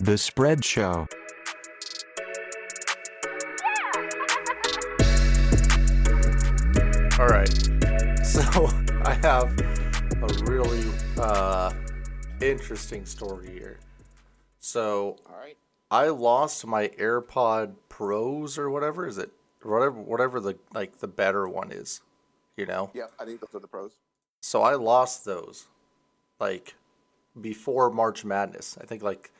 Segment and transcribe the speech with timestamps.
[0.00, 1.08] The Spread Show.
[7.18, 7.52] All right.
[8.24, 8.66] So
[9.04, 10.84] I have a really
[11.16, 11.72] uh,
[12.40, 13.80] interesting story here.
[14.60, 15.56] So All right.
[15.90, 19.32] I lost my AirPod Pros or whatever is it?
[19.62, 22.02] Whatever whatever the like the better one is,
[22.56, 22.90] you know.
[22.94, 23.92] Yeah, I think those are the pros.
[24.42, 25.66] So I lost those
[26.38, 26.76] like
[27.40, 28.78] before March Madness.
[28.80, 29.32] I think like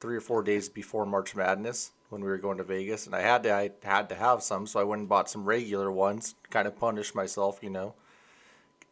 [0.00, 3.20] 3 or 4 days before March Madness when we were going to Vegas and I
[3.20, 6.34] had to I had to have some so I went and bought some regular ones,
[6.50, 7.94] kind of punish myself, you know.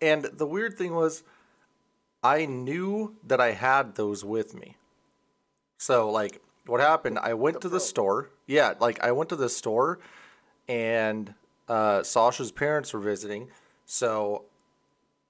[0.00, 1.22] And the weird thing was
[2.22, 4.76] I knew that I had those with me.
[5.78, 8.30] So like what happened, I went to the store.
[8.46, 10.00] Yeah, like I went to the store
[10.68, 11.34] and
[11.68, 13.48] uh, Sasha's parents were visiting.
[13.84, 14.44] So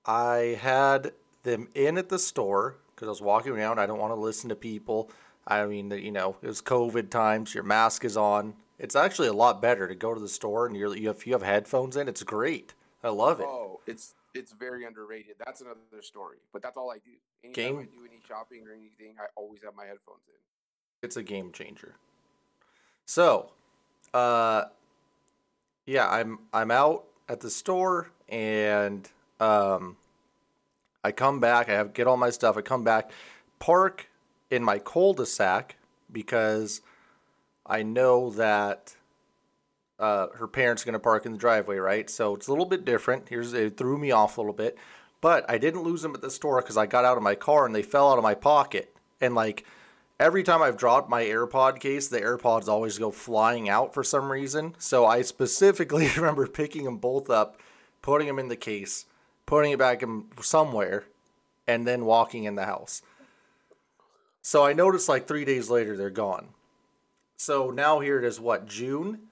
[0.05, 1.13] I had
[1.43, 3.79] them in at the store because I was walking around.
[3.79, 5.11] I don't want to listen to people.
[5.47, 7.55] I mean, you know, it was COVID times.
[7.55, 8.55] Your mask is on.
[8.79, 11.27] It's actually a lot better to go to the store and you're, you have, if
[11.27, 12.75] you have headphones in, it's great.
[13.03, 13.47] I love it.
[13.49, 15.37] Oh, it's it's very underrated.
[15.45, 16.39] That's another story.
[16.53, 17.13] But that's all I do.
[17.45, 20.35] Anytime Game- I do any shopping or anything, I always have my headphones in.
[21.03, 21.95] it's a game changer.
[23.07, 23.51] So,
[24.13, 24.65] uh,
[25.87, 29.97] yeah, I'm I'm out at the store and um,
[31.05, 31.69] I come back.
[31.69, 32.57] I have get all my stuff.
[32.57, 33.11] I come back,
[33.61, 34.09] park
[34.51, 35.77] in my cul-de-sac
[36.13, 36.81] because
[37.65, 38.95] I know that
[39.99, 42.09] uh, her parents are gonna park in the driveway, right?
[42.09, 43.29] So it's a little bit different.
[43.29, 44.77] Here's it threw me off a little bit,
[45.21, 47.67] but I didn't lose them at the store because I got out of my car
[47.67, 48.95] and they fell out of my pocket.
[49.21, 49.65] And like
[50.21, 54.31] every time I've dropped my AirPod case, the AirPods always go flying out for some
[54.31, 54.75] reason.
[54.79, 57.61] So I specifically remember picking them both up,
[58.03, 59.07] putting them in the case,
[59.47, 61.05] putting it back in somewhere,
[61.67, 63.03] and then walking in the house.
[64.47, 66.51] So I noticed like three days later they're gone.
[67.37, 69.23] So now here it is, what, June?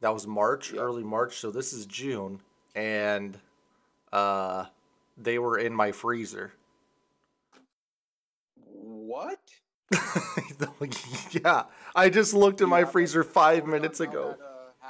[0.00, 0.80] That was March, Yeah.
[0.80, 1.36] early March.
[1.36, 2.40] So this is June.
[2.74, 3.38] And
[4.12, 4.64] uh,
[5.16, 6.54] they were in my freezer.
[8.64, 9.38] What?
[11.30, 14.38] yeah, I just looked in my freezer five minutes ago.
[14.42, 14.88] Uh?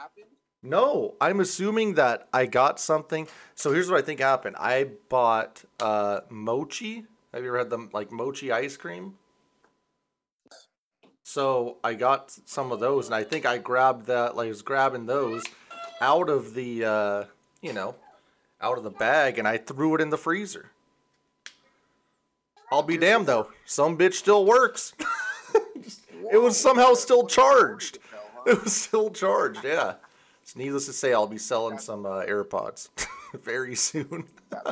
[0.62, 3.28] No, I'm assuming that I got something.
[3.54, 4.56] So here's what I think happened.
[4.58, 7.04] I bought uh, mochi.
[7.34, 9.18] Have you ever had the like mochi ice cream?
[11.28, 14.34] So I got some of those, and I think I grabbed that.
[14.34, 15.44] Like I was grabbing those
[16.00, 17.24] out of the, uh,
[17.60, 17.96] you know,
[18.62, 20.70] out of the bag, and I threw it in the freezer.
[22.72, 24.94] I'll be damned though, some bitch still works.
[26.32, 27.98] it was somehow still charged.
[28.46, 29.96] It was still charged, yeah.
[30.42, 32.88] It's needless to say, I'll be selling some uh, AirPods
[33.34, 34.24] very soon.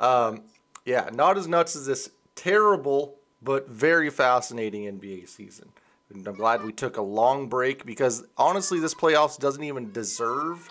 [0.00, 0.42] Um,
[0.84, 5.68] yeah, not as nuts as this terrible but very fascinating NBA season.
[6.12, 10.68] And I'm glad we took a long break because honestly, this playoffs doesn't even deserve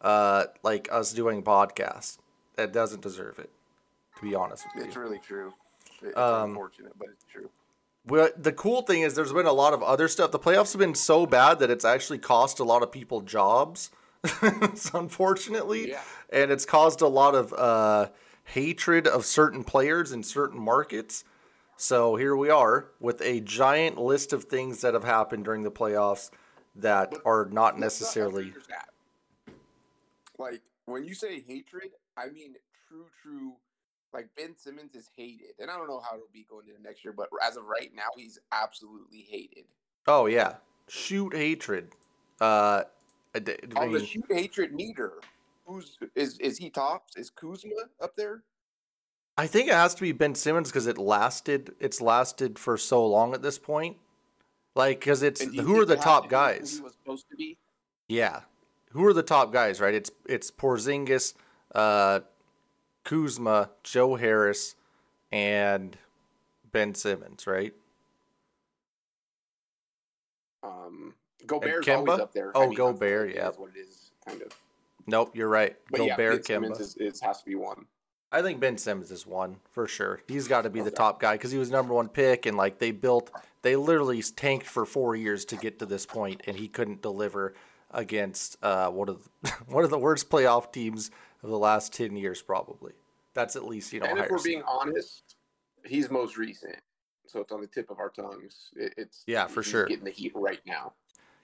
[0.00, 2.18] uh, like us doing podcasts.
[2.56, 3.50] That doesn't deserve it,
[4.16, 4.88] to be honest with you.
[4.88, 5.52] It's really true.
[6.02, 7.50] It's Um, unfortunate, but it's true.
[8.06, 10.30] Well, the cool thing is there's been a lot of other stuff.
[10.30, 13.90] The playoffs have been so bad that it's actually cost a lot of people jobs,
[14.94, 15.90] unfortunately.
[15.90, 16.00] Yeah.
[16.30, 18.08] And it's caused a lot of uh,
[18.44, 21.24] hatred of certain players in certain markets.
[21.80, 25.70] So here we are with a giant list of things that have happened during the
[25.70, 26.30] playoffs
[26.74, 28.52] that are not necessarily.
[30.38, 32.56] Like when you say hatred, I mean
[32.88, 33.52] true, true.
[34.12, 37.04] Like Ben Simmons is hated, and I don't know how it'll be going into next
[37.04, 39.64] year, but as of right now, he's absolutely hated.
[40.08, 40.54] Oh, yeah.
[40.88, 41.90] Shoot hatred.
[42.40, 42.82] Uh,
[43.36, 43.38] I
[43.76, 45.12] I On the shoot hatred meter,
[45.64, 47.16] who's is is he tops?
[47.16, 48.42] Is Kuzma up there?
[49.38, 51.72] I think it has to be Ben Simmons because it lasted.
[51.78, 53.96] It's lasted for so long at this point.
[54.74, 56.78] Like, because it's And who are the top to guys?
[56.78, 57.54] He was supposed to.
[58.08, 58.40] Yeah,
[58.90, 59.80] who are the top guys?
[59.80, 59.94] Right?
[59.94, 61.34] It's it's Porzingis,
[61.72, 62.20] uh,
[63.04, 64.74] Kuzma, Joe Harris,
[65.30, 65.96] and
[66.72, 67.46] Ben Simmons.
[67.46, 67.74] Right?
[70.64, 71.14] Um,
[71.46, 72.20] Gobert's always Kemba?
[72.20, 72.50] up there.
[72.56, 73.50] Oh, I mean, Gobert, yeah.
[73.56, 74.48] what it is, kind of.
[75.06, 75.76] Nope, you're right.
[75.92, 77.86] But yeah, Gobert, Ben Simmons is, is has to be one.
[78.30, 80.20] I think Ben Simmons is one for sure.
[80.28, 82.78] He's got to be the top guy because he was number one pick, and like
[82.78, 83.30] they built,
[83.62, 87.54] they literally tanked for four years to get to this point, and he couldn't deliver
[87.90, 91.10] against uh, one of the, one of the worst playoff teams
[91.42, 92.92] of the last ten years, probably.
[93.34, 94.06] That's at least you know.
[94.06, 95.36] and if we're being honest,
[95.86, 96.76] he's most recent,
[97.26, 98.70] so it's on the tip of our tongues.
[98.76, 99.86] It, it's Yeah, for he's sure.
[99.86, 100.92] getting the heat right now.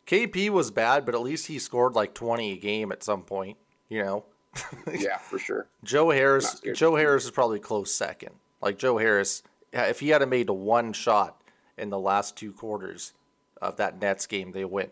[0.06, 3.56] KP was bad, but at least he scored like twenty a game at some point.
[3.88, 4.24] You know,
[4.92, 5.66] Yeah, for sure.
[5.82, 6.44] Joe Harris.
[6.44, 6.96] Not scared to Joe.
[6.96, 8.34] Harris is probably close second.
[8.60, 9.42] Like Joe Harris,
[9.72, 11.40] if he had made one shot
[11.76, 13.12] in the last two quarters
[13.60, 14.90] of that Nets game, they win.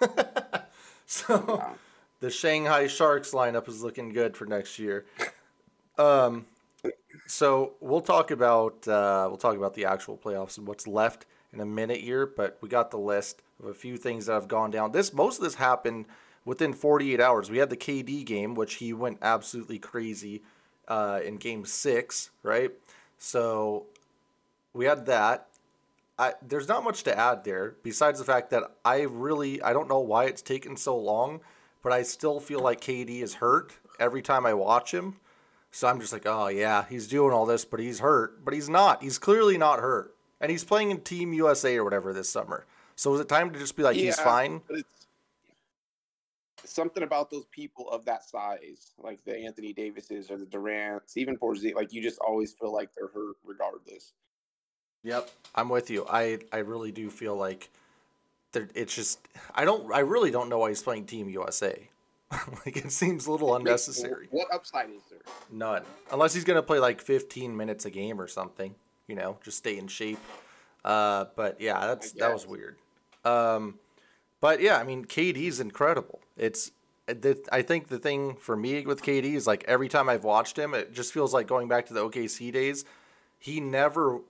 [1.06, 1.74] so wow.
[2.20, 5.06] the Shanghai Sharks lineup is looking good for next year.
[5.98, 6.46] Um,
[7.26, 11.60] so we'll talk about uh, we'll talk about the actual playoffs and what's left in
[11.60, 14.70] a minute here, but we got the list of a few things that have gone
[14.70, 14.92] down.
[14.92, 16.06] This most of this happened
[16.44, 17.50] within 48 hours.
[17.50, 20.42] We had the KD game, which he went absolutely crazy
[20.88, 22.70] uh, in Game Six, right?
[23.18, 23.86] So
[24.72, 25.46] we had that.
[26.18, 29.88] I, there's not much to add there besides the fact that I really I don't
[29.88, 31.40] know why it's taken so long,
[31.82, 35.16] but I still feel like KD is hurt every time I watch him.
[35.70, 38.44] So I'm just like, oh yeah, he's doing all this, but he's hurt.
[38.44, 39.02] But he's not.
[39.02, 42.66] He's clearly not hurt, and he's playing in Team USA or whatever this summer.
[42.96, 44.60] So is it time to just be like, yeah, he's fine?
[46.70, 51.36] Something about those people of that size, like the Anthony Davises or the Durants, even
[51.36, 54.12] Porzingis, like you just always feel like they're hurt regardless.
[55.02, 56.06] Yep, I'm with you.
[56.08, 57.70] I I really do feel like
[58.54, 59.20] it's just
[59.54, 61.88] I don't I really don't know why he's playing Team USA.
[62.64, 64.28] like it seems a little unnecessary.
[64.30, 65.20] What upside is there?
[65.50, 65.82] None,
[66.12, 68.74] unless he's gonna play like 15 minutes a game or something.
[69.06, 70.20] You know, just stay in shape.
[70.84, 72.76] Uh, but yeah, that's that was weird.
[73.24, 73.78] Um,
[74.40, 76.20] but yeah, I mean, KD's incredible.
[76.40, 76.72] It's
[77.06, 80.58] uh, I think the thing for me with KD is like every time I've watched
[80.58, 82.84] him, it just feels like going back to the OKC days.
[83.38, 84.20] He never,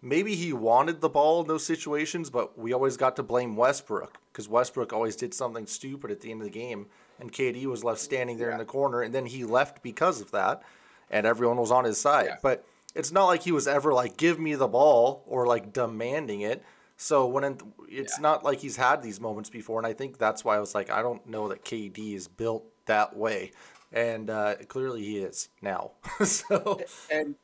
[0.00, 4.18] maybe he wanted the ball in those situations, but we always got to blame Westbrook
[4.32, 6.86] because Westbrook always did something stupid at the end of the game,
[7.20, 8.54] and KD was left standing there yeah.
[8.54, 10.62] in the corner, and then he left because of that,
[11.10, 12.26] and everyone was on his side.
[12.26, 12.36] Yeah.
[12.42, 12.64] But
[12.94, 16.64] it's not like he was ever like, give me the ball or like demanding it.
[17.02, 18.22] So when it, it's yeah.
[18.22, 20.88] not like he's had these moments before, and I think that's why I was like,
[20.88, 23.50] I don't know that KD is built that way,
[23.90, 25.90] and uh, clearly he is now.
[26.24, 27.34] so and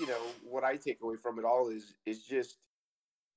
[0.00, 2.58] you know what I take away from it all is is just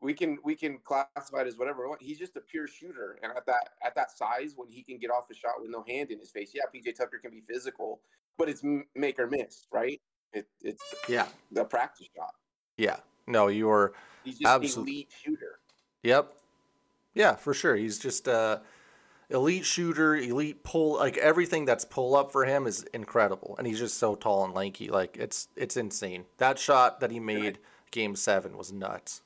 [0.02, 1.88] we can we can classify it as whatever.
[2.00, 5.12] He's just a pure shooter, and at that at that size, when he can get
[5.12, 8.02] off a shot with no hand in his face, yeah, PJ Tucker can be physical,
[8.40, 8.64] but it's
[8.96, 10.02] make or miss, right?
[10.34, 12.34] It, it's yeah the practice shot.
[12.78, 12.96] Yeah,
[13.30, 13.94] no, you are
[14.24, 15.60] He's just absolutely elite shooter.
[16.04, 16.34] Yep.
[17.14, 17.76] Yeah, for sure.
[17.76, 18.62] He's just a
[19.30, 20.98] elite shooter, elite pull.
[20.98, 24.54] Like everything that's pull up for him is incredible, and he's just so tall and
[24.54, 24.90] lanky.
[24.90, 26.26] Like it's it's insane.
[26.38, 27.60] That shot that he made
[27.92, 29.22] game seven was nuts.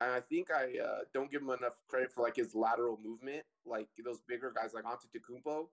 [0.00, 3.42] I think I uh, don't give him enough credit for like his lateral movement.
[3.66, 5.66] Like those bigger guys like Antetokounmpo,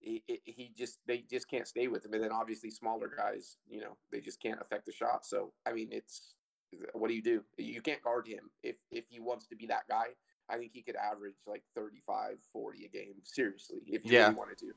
[0.00, 2.12] he, he just they just can't stay with him.
[2.14, 5.24] And then obviously smaller guys, you know, they just can't affect the shot.
[5.24, 6.34] So I mean, it's
[6.92, 7.42] what do you do?
[7.56, 10.06] You can't guard him if if he wants to be that guy.
[10.50, 13.14] I think he could average like 35, 40 a game.
[13.22, 14.24] Seriously, if you yeah.
[14.24, 14.72] really wanted to.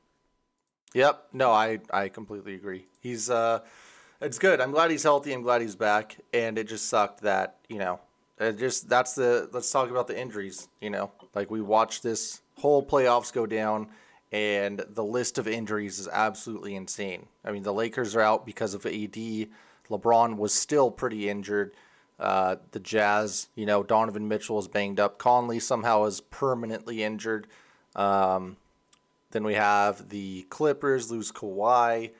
[0.94, 1.28] Yep.
[1.32, 2.86] No, I I completely agree.
[3.00, 3.60] He's uh,
[4.20, 4.60] it's good.
[4.60, 5.32] I'm glad he's healthy.
[5.32, 6.18] I'm glad he's back.
[6.32, 8.00] And it just sucked that you know,
[8.38, 10.68] it just that's the let's talk about the injuries.
[10.80, 13.88] You know, like we watched this whole playoffs go down.
[14.30, 17.26] And the list of injuries is absolutely insane.
[17.44, 19.18] I mean, the Lakers are out because of AD.
[19.92, 21.72] LeBron was still pretty injured.
[22.18, 25.18] Uh, the Jazz, you know, Donovan Mitchell is banged up.
[25.18, 27.48] Conley somehow is permanently injured.
[27.96, 28.56] Um,
[29.32, 32.10] then we have the Clippers lose Kawhi.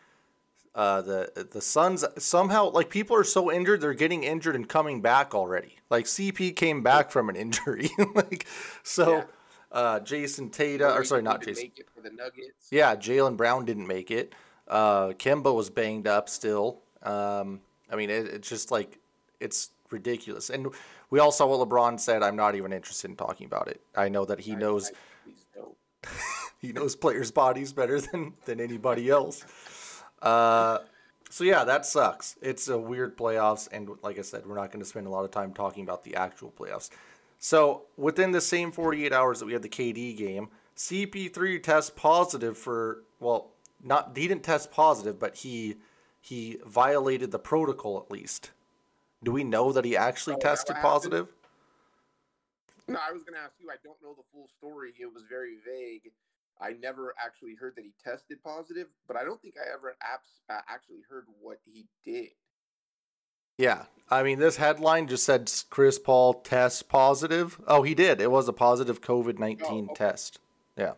[0.75, 5.03] Uh, the the Suns somehow like people are so injured they're getting injured and coming
[5.03, 5.77] back already.
[5.91, 8.47] Like CP came back from an injury, like
[8.83, 9.17] so.
[9.17, 9.25] Yeah.
[9.71, 11.73] Uh, Jayson Tatum, or sorry, not Jayson.
[12.71, 14.35] Yeah, Jaylen Brown didn't make it.
[14.69, 16.83] Uh, Kemba was banged up still.
[17.03, 17.61] Um,
[17.93, 18.99] I mean, it, it's just like
[19.39, 20.51] it's ridiculous.
[20.51, 20.69] And
[21.11, 22.23] we all saw what LeBron said.
[22.23, 23.81] I'm not even interested in talking about it.
[23.95, 24.91] I know that he knows
[26.59, 29.45] he knows players' bodies better than than anybody else.
[30.21, 30.79] Uh,
[31.29, 32.37] so yeah, that sucks.
[32.43, 35.25] It's a weird playoffs, and like I said, we're not going to spend a lot
[35.25, 36.91] of time talking about the actual playoffs.
[37.39, 42.57] So within the same 48 hours that we had the KD game, CP3 tests positive
[42.57, 43.51] for well,
[43.83, 45.77] not he didn't test positive, but he
[46.23, 48.53] he violated the protocol at least.
[49.23, 51.29] Do we know that he actually tested positive?
[52.89, 53.71] No, I was going to ask you.
[53.71, 54.93] I don't know the full story.
[54.99, 56.11] It was very vague.
[56.61, 60.41] I never actually heard that he tested positive, but I don't think I ever apps,
[60.49, 62.31] uh, actually heard what he did.
[63.59, 67.61] Yeah, I mean, this headline just said Chris Paul tests positive.
[67.67, 68.21] Oh, he did.
[68.21, 69.95] It was a positive COVID nineteen oh, okay.
[69.95, 70.39] test.
[70.77, 70.85] Yeah.
[70.85, 70.97] Okay.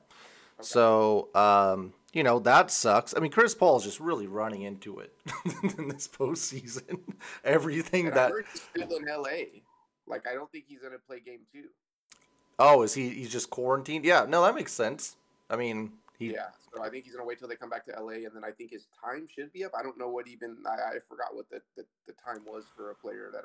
[0.60, 3.14] So, um, you know, that sucks.
[3.16, 5.12] I mean, Chris Paul is just really running into it
[5.78, 7.00] in this postseason.
[7.44, 8.32] Everything and that.
[8.52, 9.60] he's still in LA.
[10.06, 11.64] Like, I don't think he's going to play game two.
[12.58, 13.10] Oh, is he?
[13.10, 14.04] He's just quarantined?
[14.04, 15.16] Yeah, no, that makes sense.
[15.50, 16.32] I mean, he.
[16.32, 18.30] Yeah, so I think he's going to wait till they come back to LA, and
[18.32, 19.72] then I think his time should be up.
[19.76, 20.58] I don't know what even.
[20.64, 23.44] I, I forgot what the, the, the time was for a player that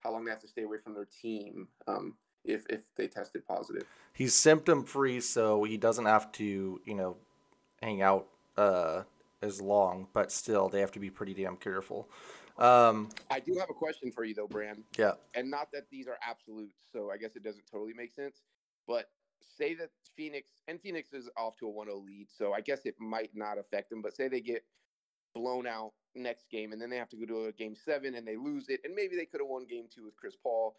[0.00, 2.14] how long they have to stay away from their team um,
[2.44, 3.84] if if they tested positive.
[4.12, 7.16] He's symptom free, so he doesn't have to, you know,
[7.82, 9.02] hang out uh,
[9.42, 10.08] as long.
[10.12, 12.08] But still, they have to be pretty damn careful.
[12.58, 14.84] Um, I do have a question for you though, Bram.
[14.98, 15.12] yeah.
[15.34, 18.42] and not that these are absolutes, so I guess it doesn't totally make sense.
[18.86, 19.10] But
[19.40, 22.94] say that Phoenix and Phoenix is off to a 1-0 lead, so I guess it
[23.00, 24.02] might not affect them.
[24.02, 24.64] But say they get
[25.34, 28.26] blown out next game, and then they have to go to a game seven and
[28.26, 30.76] they lose it, and maybe they could have won game two with Chris Paul.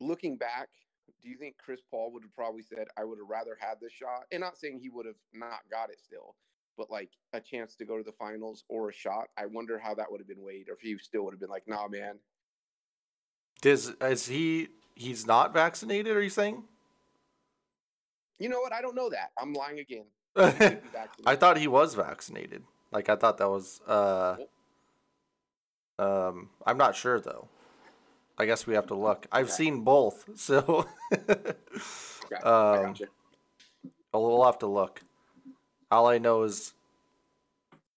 [0.00, 0.68] Looking back,
[1.22, 3.92] do you think Chris Paul would have probably said, "I would have rather had this
[3.92, 4.26] shot"?
[4.32, 6.36] And not saying he would have not got it still,
[6.76, 9.28] but like a chance to go to the finals or a shot.
[9.36, 11.50] I wonder how that would have been weighed, or if he still would have been
[11.50, 12.18] like, "Nah, man,
[13.62, 14.68] Does is he?
[14.94, 16.16] He's not vaccinated?
[16.16, 16.64] Are you saying?
[18.38, 18.72] You know what?
[18.72, 19.30] I don't know that.
[19.40, 20.06] I'm lying again.
[21.26, 22.62] I thought he was vaccinated.
[22.92, 23.80] Like I thought that was.
[23.86, 24.36] uh
[25.98, 27.48] Um, I'm not sure though.
[28.38, 29.26] I guess we have to look.
[29.32, 30.86] I've seen both, so
[32.42, 32.94] um,
[34.12, 35.00] we'll have to look.
[35.90, 36.74] All I know is,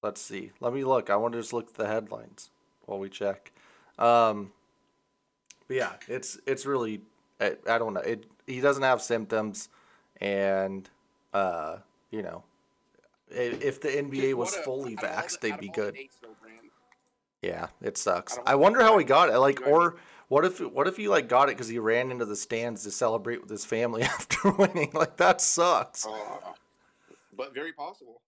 [0.01, 0.51] let's see.
[0.62, 1.10] Let me look.
[1.10, 2.51] I want to just look at the headlines
[2.86, 3.51] while we check.
[3.98, 4.51] Um,
[5.67, 7.01] but yeah, it's it's really
[7.41, 8.01] I, I don't know.
[8.01, 9.67] It he doesn't have symptoms,
[10.22, 10.89] and
[11.34, 11.77] uh,
[12.12, 12.43] you know,
[13.29, 15.98] if the NBA Just was a- fully all the- they'd be the good.
[17.41, 18.38] Yeah, it sucks.
[18.46, 19.38] I wonder how he got it.
[19.38, 19.96] Like, or
[20.30, 22.92] what if what if he like got it because he ran into the stands to
[22.92, 24.92] celebrate with his family after winning?
[24.94, 26.06] Like that sucks.
[26.06, 26.38] uh,
[27.36, 28.22] but very possible.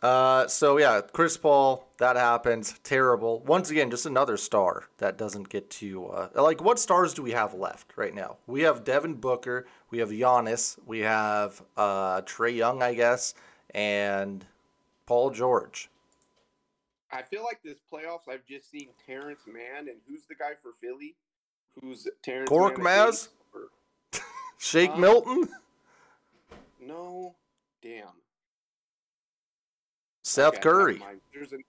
[0.00, 2.78] Uh, so yeah, Chris Paul, that happens.
[2.84, 3.40] Terrible.
[3.40, 7.32] Once again, just another star that doesn't get to uh, like what stars do we
[7.32, 8.36] have left right now?
[8.46, 13.34] We have Devin Booker, we have Giannis, we have uh Trae Young, I guess,
[13.70, 14.44] and
[15.06, 15.88] Paul George.
[17.10, 20.72] I feel like this playoffs, I've just seen Terance Mann, and who's the guy for
[20.80, 21.14] Philly?
[21.80, 22.76] Who's Terrence Cork?
[22.76, 23.28] Maz?
[24.58, 24.96] Shake Huh?
[24.98, 25.48] Milton,
[26.80, 27.36] No,
[27.82, 28.06] damn.
[30.24, 31.02] Seth Okay, Curry.
[31.32, 31.62] There's an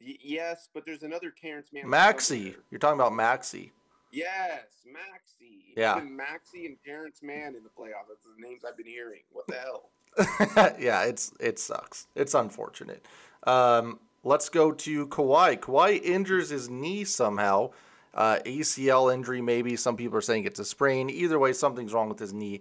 [0.00, 1.88] yes, but there's another Terance Mann.
[1.88, 2.56] Maxey.
[2.70, 3.72] You're talking about Maxey.
[4.10, 5.74] Yes, Maxey.
[5.76, 5.98] Yeah.
[5.98, 8.08] It's Maxey and Terance Mann in the playoffs.
[8.08, 9.20] That's the names I've been hearing.
[9.30, 10.76] What the hell?
[10.80, 12.06] yeah, it's it sucks.
[12.16, 13.04] It's unfortunate.
[13.44, 15.58] Um, let's go to Kawhi.
[15.60, 17.70] Kawhi injures his knee somehow.
[18.14, 19.76] Uh, ACL injury, maybe.
[19.76, 21.10] Some people are saying it's a sprain.
[21.10, 22.60] Either way, something's wrong with his knee.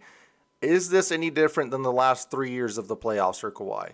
[0.61, 3.91] Is this any different than the last three years of the playoffs for Kawhi?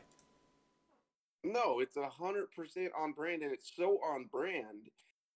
[1.44, 4.90] No, it's a hundred percent on brand, and it's so on brand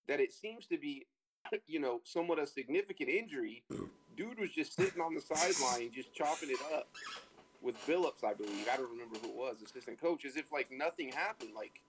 [0.07, 1.05] that it seems to be,
[1.67, 3.63] you know, somewhat a significant injury.
[4.15, 6.87] Dude was just sitting on the sideline, just chopping it up
[7.61, 8.67] with Billups, I believe.
[8.71, 11.51] I don't remember who it was, assistant coach, as if like nothing happened.
[11.55, 11.81] Like,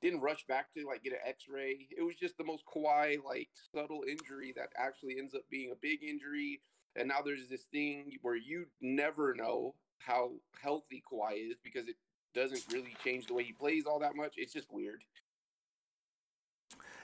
[0.00, 1.88] didn't rush back to like get an X-ray.
[1.96, 5.76] It was just the most Kawhi like subtle injury that actually ends up being a
[5.80, 6.60] big injury.
[6.96, 11.96] And now there's this thing where you never know how healthy Kawhi is because it
[12.34, 14.34] doesn't really change the way he plays all that much.
[14.36, 15.02] It's just weird.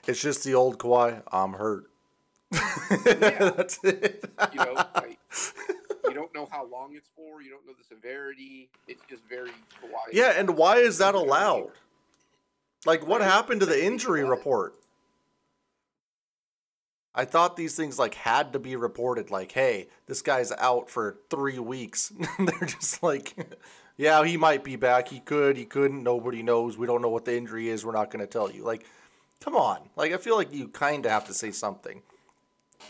[0.07, 1.21] It's just the old Kawhi.
[1.31, 1.89] I'm hurt.
[2.51, 2.59] Yeah.
[3.57, 4.23] that's it.
[4.53, 5.19] You know, like
[6.05, 7.41] you don't know how long it's for.
[7.41, 8.69] You don't know the severity.
[8.87, 9.51] It's just very
[9.81, 10.13] Kawhi.
[10.13, 11.71] yeah, and why is that allowed?
[12.85, 14.75] Like, what happened to the injury report?
[17.15, 19.31] I thought these things like had to be reported.
[19.31, 22.13] Like, hey, this guy's out for three weeks.
[22.39, 23.33] They're just like,
[23.97, 25.07] yeah, he might be back.
[25.07, 25.57] He could.
[25.57, 26.03] He couldn't.
[26.03, 26.77] Nobody knows.
[26.77, 27.83] We don't know what the injury is.
[27.83, 28.63] We're not going to tell you.
[28.63, 28.85] Like,
[29.41, 29.89] come on.
[29.95, 32.03] Like, I feel like you kind of have to say something.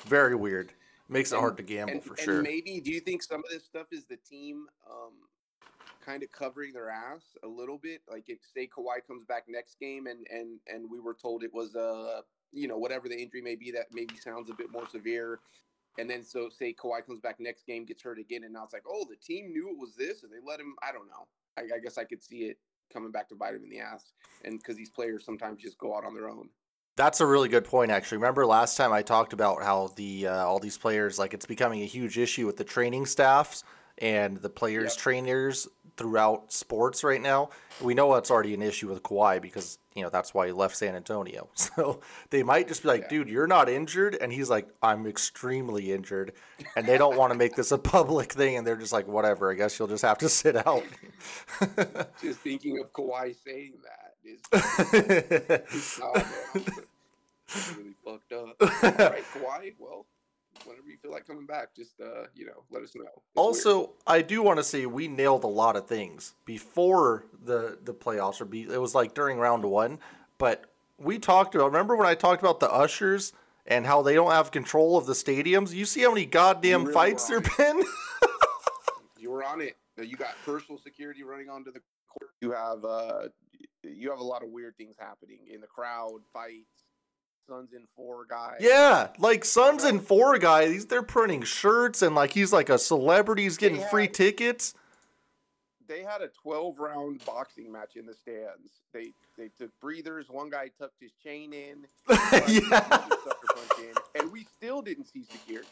[0.06, 0.74] Very weird.
[1.08, 2.42] Makes it And- hard to gamble and, for and sure.
[2.42, 5.14] maybe do you think some of this stuff is the team um,
[6.08, 8.02] kind of covering their ass a little bit?
[8.10, 11.54] Like if say Kawhi comes back next game and and and we were told it
[11.54, 12.22] was uh
[12.52, 15.40] you know whatever the injury may be that maybe sounds a bit more severe.
[16.00, 18.74] And then so say Kawhi comes back next game, gets hurt again, and now it's
[18.74, 20.76] like, oh, the team knew it was this, and they let him.
[20.82, 21.28] I don't know.
[21.58, 22.58] I, I guess I could see it
[22.94, 24.14] coming back to bite him in the ass,
[24.46, 26.50] and because these players sometimes just go out on their own.
[26.98, 28.18] That's a really good point, actually.
[28.18, 31.82] Remember last time I talked about how the uh, all these players like it's becoming
[31.82, 33.64] a huge issue with the training staffs
[34.00, 35.02] and the players Yep.
[35.02, 37.50] trainers throughout sports right now.
[37.82, 40.76] We know that's already an issue with Kawhi because you know that's why he left
[40.78, 41.50] San Antonio.
[41.56, 43.08] So they might just be like, Yeah.
[43.10, 46.34] "Dude, you're not injured," and he's like, "I'm extremely injured,"
[46.76, 49.52] and they don't want to make this a public thing, and they're just like, "Whatever,
[49.52, 50.84] I guess you'll just have to sit out."
[52.22, 54.40] Just thinking of Kawhi saying that is
[56.04, 56.26] oh, man,
[57.78, 58.56] really fucked up.
[58.62, 59.74] All right, Kawhi.
[59.80, 60.06] Well,
[60.68, 63.04] whenever you feel like coming back, just uh, you know, let us know.
[63.04, 63.36] It's weird.
[63.36, 67.94] Also, I do want to say we nailed a lot of things before the the
[67.94, 70.00] playoffs, or be it was like during round one.
[70.38, 70.66] But
[70.98, 71.68] we talked about.
[71.68, 73.34] Remember when I talked about the ushers
[73.66, 75.74] and how they don't have control of the stadiums.
[75.74, 77.84] You see how many goddamn really fights there been?
[79.20, 79.76] You were on it.
[79.98, 82.32] You got personal security running onto the court.
[82.40, 83.28] You have uh,
[83.84, 86.86] you have a lot of weird things happening in the crowd, fights,
[87.48, 88.58] sons and four guys.
[88.60, 92.78] yeah, like Sons and Four guy, these they're printing shirts and like he's like a
[92.78, 93.44] celebrity.
[93.44, 94.74] He's getting They free tickets.
[95.88, 98.72] they had a 12 round boxing match in the stands.
[98.94, 100.28] They they took breathers.
[100.30, 101.86] One guy tucked his chain in.
[102.10, 105.68] yeah, tucked his sucker punch in, and we still didn't see security.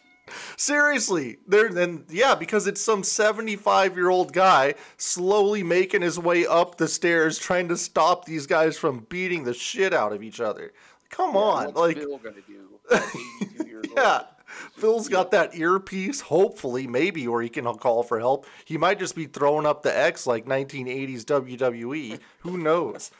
[0.58, 1.38] seriously.
[1.48, 7.38] There then yeah, because it's some seventy-five-year-old guy slowly making his way up the stairs,
[7.38, 10.72] trying to stop these guys from beating the shit out of each other.
[11.10, 12.80] Come Yeah, on, like Phil gonna do?
[12.92, 14.26] Like yeah, old.
[14.74, 18.46] Phil's got that earpiece, hopefully, maybe, or he can call for help.
[18.66, 22.20] He might just be throwing up the X like 1980s WWE.
[22.40, 23.12] Who knows?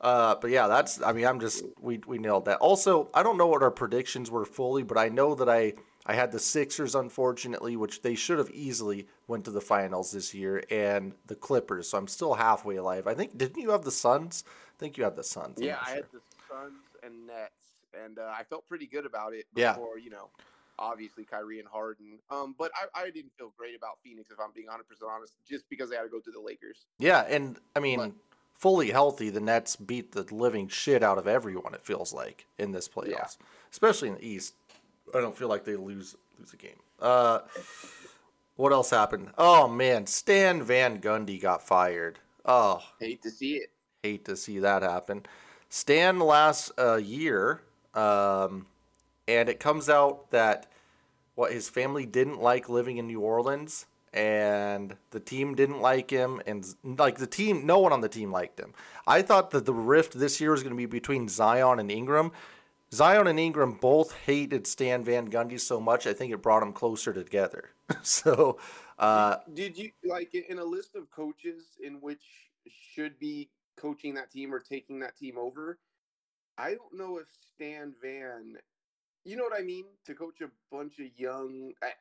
[0.00, 1.02] Uh, but yeah, that's.
[1.02, 2.58] I mean, I'm just we we nailed that.
[2.58, 5.74] Also, I don't know what our predictions were fully, but I know that I
[6.06, 10.32] I had the Sixers, unfortunately, which they should have easily went to the finals this
[10.34, 11.88] year, and the Clippers.
[11.90, 13.06] So I'm still halfway alive.
[13.06, 14.44] I think didn't you have the Suns?
[14.46, 15.58] I think you had the Suns.
[15.60, 15.94] Yeah, not I sure.
[15.96, 17.62] had the Suns and Nets,
[18.04, 19.72] and uh, I felt pretty good about it Yeah.
[19.72, 20.30] before, you know,
[20.78, 22.18] obviously Kyrie and Harden.
[22.30, 24.72] Um, but I, I didn't feel great about Phoenix, if I'm being 100%
[25.08, 26.86] honest, just because they had to go to the Lakers.
[26.98, 28.12] Yeah, and I mean, But-
[28.54, 31.74] fully healthy, the Nets beat the living shit out of everyone.
[31.74, 33.36] It feels like in this playoffs,
[33.72, 34.54] especially in the East.
[35.14, 36.76] I don't feel like they lose lose a game.
[37.00, 37.40] Uh,
[38.56, 39.30] what else happened?
[39.38, 42.18] Oh man, Stan Van Gundy got fired.
[42.44, 43.70] Oh, Hate to see it.
[44.02, 45.24] hate to see that happen.
[45.68, 47.62] Stan last uh, year,
[47.94, 48.66] um,
[49.26, 50.66] and it comes out that
[51.34, 56.40] what his family didn't like living in New Orleans, and the team didn't like him,
[56.46, 58.72] and like the team, no one on the team liked him.
[59.06, 62.32] I thought that the rift this year was going to be between Zion and Ingram.
[62.92, 66.72] Zion and Ingram both hated Stan Van Gundy so much, I think it brought them
[66.72, 67.70] closer together.
[68.02, 68.58] so,
[68.98, 72.22] uh, Did you, like, in a list of coaches in which
[72.94, 75.78] should be coaching that team or taking that team over,
[76.56, 78.56] I don't know if Stan Van,
[79.24, 79.84] you know what I mean?
[80.06, 81.92] To coach a bunch of young, I,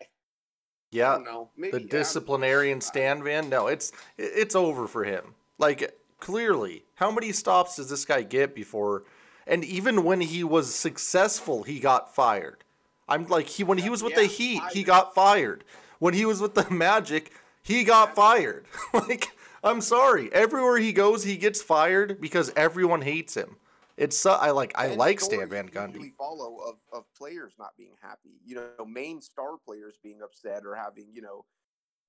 [0.92, 1.20] yeah.
[1.58, 3.50] Maybe the disciplinarian Stan Van.
[3.50, 5.36] No, it's it's over for him.
[5.58, 9.04] Like clearly, how many stops does this guy get before?
[9.46, 12.64] And even when he was successful, he got fired.
[13.08, 15.64] I'm like he when he was with the Yeah, Heat, he got fired.
[16.00, 17.32] When he was with the Magic,
[17.64, 18.66] he got fired.
[18.94, 19.32] like
[19.64, 23.58] I'm sorry, everywhere he goes, he gets fired because everyone hates him.
[23.98, 26.14] It's so, I like I And like Stan Van Gundy.
[26.16, 28.40] follow of, of players not being happy.
[28.46, 31.46] You know, main star players being upset or having you know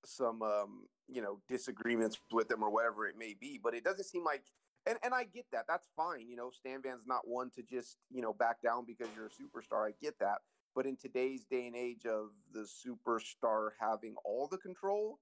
[0.04, 3.58] some um, you know disagreements with them or whatever it may be.
[3.62, 4.42] But it doesn't seem like,
[4.86, 5.64] and and I get that.
[5.66, 6.28] That's fine.
[6.28, 9.30] You know, Stan Van's not one to just you know back down because you're a
[9.30, 9.88] superstar.
[9.88, 10.38] I get that.
[10.74, 15.18] But in today's day and age of the superstar having all the control,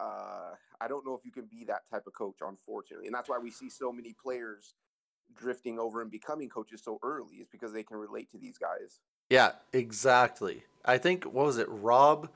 [0.00, 3.06] uh, I don't know if you can be that type of coach, unfortunately.
[3.06, 4.74] And that's why we see so many players
[5.36, 9.00] drifting over and becoming coaches so early is because they can relate to these guys.
[9.28, 10.64] Yeah, exactly.
[10.84, 12.30] I think what was it, Rob?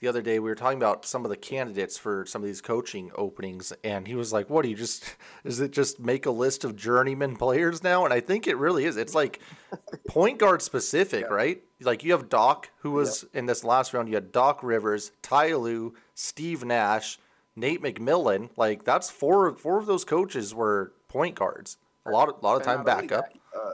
[0.00, 2.60] The other day we were talking about some of the candidates for some of these
[2.60, 5.04] coaching openings, and he was like, "What do you just?
[5.44, 8.84] Is it just make a list of journeyman players now?" And I think it really
[8.84, 8.96] is.
[8.96, 9.40] It's like
[10.08, 11.34] point guard specific, Yeah.
[11.34, 11.62] right?
[11.80, 14.08] Like you have Doc, who was in this last round.
[14.08, 17.18] You had Doc Rivers, Ty Lue, Steve Nash,
[17.56, 18.50] Nate McMillan.
[18.56, 19.54] Like that's four.
[19.56, 21.78] Four of those coaches were point guards.
[22.06, 23.32] A lot of lot of time backup.
[23.32, 23.70] that, uh,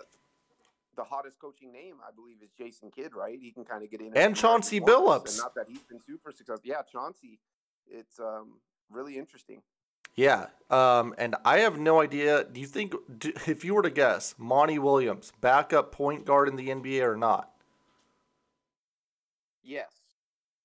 [1.00, 3.38] the hottest coaching name, I believe, is Jason Kidd, right?
[3.40, 5.30] He can kind of get in And Chauncey Billups.
[5.30, 6.60] And not that he's been super successful.
[6.62, 7.38] Yeah, Chauncey.
[7.86, 8.60] It's um,
[8.90, 9.62] really interesting.
[10.14, 12.44] Yeah, um, and I have no idea.
[12.44, 16.56] Do you think, do, if you were to guess, Monty Williams, backup point guard in
[16.56, 17.50] the NBA or not?
[19.62, 19.90] Yes.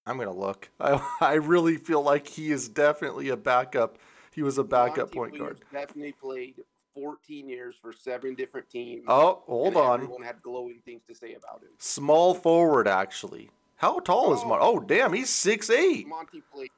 [0.05, 0.69] I'm gonna look.
[0.79, 3.97] I, I really feel like he is definitely a backup.
[4.33, 5.85] He was a backup Monty point Williams guard.
[5.87, 6.55] Definitely played
[6.95, 9.03] 14 years for seven different teams.
[9.07, 10.01] Oh, hold on.
[10.01, 11.69] Everyone had glowing things to say about him.
[11.77, 13.51] Small forward, actually.
[13.75, 14.59] How tall is Monty?
[14.65, 16.07] Oh, damn, he's six eight.
[16.07, 16.69] Monty played.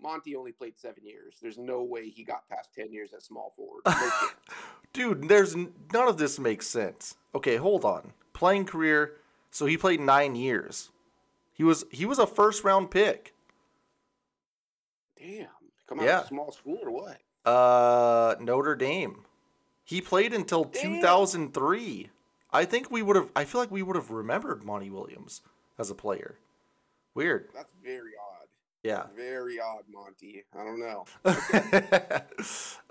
[0.00, 1.36] Monty only played seven years.
[1.40, 3.82] There's no way he got past ten years at small forward.
[4.92, 7.16] Dude, there's none of this makes sense.
[7.34, 8.12] Okay, hold on.
[8.34, 9.14] Playing career,
[9.50, 10.90] so he played nine years.
[11.54, 13.32] He was he was a first round pick.
[15.18, 15.46] Damn.
[15.86, 16.20] Come out Yeah.
[16.20, 17.18] of small school or what?
[17.50, 19.24] Uh, Notre Dame.
[19.84, 20.94] He played until Damn.
[21.00, 22.10] 2003.
[22.50, 23.30] I think we would have.
[23.34, 25.40] I feel like we would have remembered Monty Williams
[25.78, 26.38] as a player.
[27.14, 27.48] Weird.
[27.54, 28.46] That's very odd.
[28.82, 29.04] Yeah.
[29.16, 30.44] Very odd, Monty.
[30.54, 31.04] I don't know.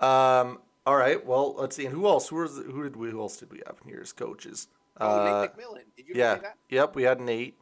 [0.06, 0.58] um.
[0.84, 1.24] All right.
[1.24, 1.86] Well, let's see.
[1.86, 2.28] And who else?
[2.28, 3.10] Who, was, who did we?
[3.10, 4.66] Who else did we have in here as coaches?
[5.00, 5.82] Oh, Uh, Nate McMillan.
[5.96, 6.38] Did you yeah.
[6.70, 7.56] Yep, we had Nate.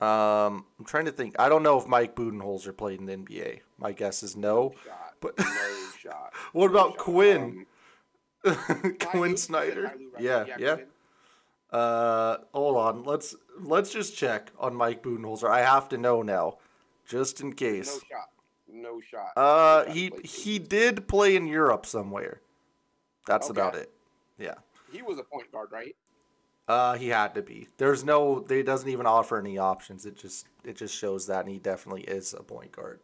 [0.00, 1.36] Um, I'm trying to think.
[1.38, 3.60] I don't know if Mike Budenholzer played in the NBA.
[3.78, 4.74] My guess is no.
[4.84, 5.14] Shot.
[5.20, 5.44] But- no
[5.98, 6.32] shot.
[6.52, 6.98] What No about.
[6.98, 7.64] Quinn?
[8.42, 9.28] Quinn Ty Lue?
[9.28, 9.94] You said Snyder.
[10.18, 10.76] Yeah, yeah.
[11.70, 13.04] Uh, hold on.
[13.04, 15.48] Let's let's just check on Mike Budenholzer.
[15.48, 16.58] I have to know now,
[17.06, 18.00] just in case.
[18.02, 18.28] No shot.
[18.72, 19.32] No shot.
[19.36, 22.40] Uh, No shot he he did play in Europe somewhere.
[23.26, 23.60] That's Okay.
[23.60, 23.92] about it.
[24.38, 24.54] Yeah.
[24.90, 25.94] He was a point guard, right?
[26.66, 27.68] Uh, he had to be.
[27.78, 28.40] There's no.
[28.40, 30.06] They doesn't even offer any options.
[30.06, 33.00] It just it just shows that, and he definitely is a point guard.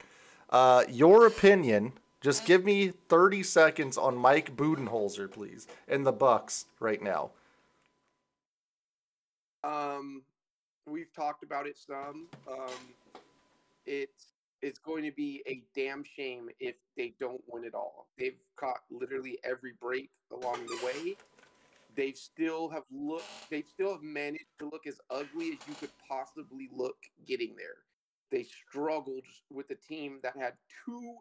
[0.50, 1.92] Uh, your opinion.
[2.22, 7.30] Just give me 30 seconds on Mike Budenholzer, please, and the Bucks right now.
[9.62, 10.22] Um,
[10.86, 12.28] we've talked about it some.
[12.48, 12.94] Um,
[13.84, 18.08] it's it's going to be a damn shame if they don't win it all.
[18.18, 21.16] They've caught literally every break along the way.
[21.94, 23.50] They still have looked.
[23.50, 27.76] They still have managed to look as ugly as you could possibly look getting there.
[28.30, 31.16] They struggled with a team that had two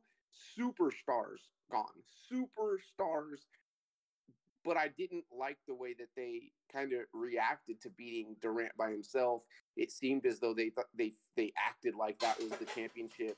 [0.58, 2.04] superstars gone.
[2.32, 3.40] Superstars
[4.64, 8.92] but I didn't like the way that they kind of reacted to beating Durant by
[8.92, 9.44] himself.
[9.78, 13.38] It seemed as though they thought they they acted like that was the championship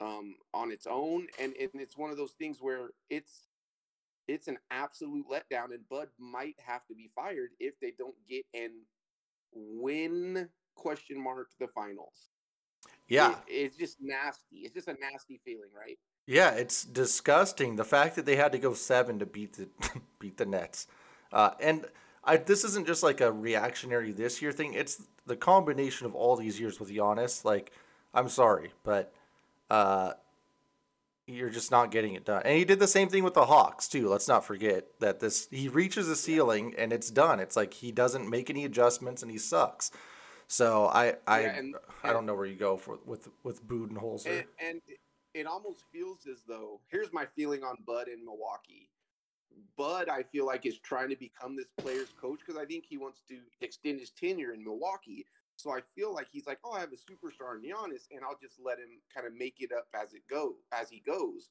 [0.00, 3.48] um, on its own, and, and it's one of those things where it's
[4.28, 8.44] it's an absolute letdown, and Bud might have to be fired if they don't get
[8.54, 8.72] and
[9.52, 12.30] win question mark the finals.
[13.08, 14.58] Yeah, It- it's just nasty.
[14.58, 15.98] It's just a nasty feeling, right?
[16.30, 19.68] Yeah, it's disgusting the fact that they had to go seven to beat the
[20.18, 20.86] beat the Nets,
[21.32, 21.86] uh, and
[22.22, 24.74] I this isn't just like a reactionary this year thing.
[24.74, 27.46] It's the combination of all these years with Giannis.
[27.46, 27.72] Like,
[28.12, 29.14] I'm sorry, but
[29.70, 30.12] uh,
[31.26, 32.42] you're just not getting it done.
[32.44, 34.10] And he did the same thing with the Hawks too.
[34.10, 37.40] Let's not forget that this he reaches a ceiling and it's done.
[37.40, 39.90] It's like he doesn't make any adjustments and he sucks.
[40.46, 44.26] So I I Yeah, and- I don't know where you go for with with Budenholzer.
[44.40, 44.80] and, and
[45.38, 48.90] it almost feels as though here's my feeling on Bud in Milwaukee.
[49.76, 52.98] Bud, I feel like is trying to become this player's coach because I think he
[52.98, 55.26] wants to extend his tenure in Milwaukee.
[55.56, 58.38] So I feel like he's like, oh, I have a superstar in Giannis, and I'll
[58.40, 61.50] just let him kind of make it up as it go as he goes.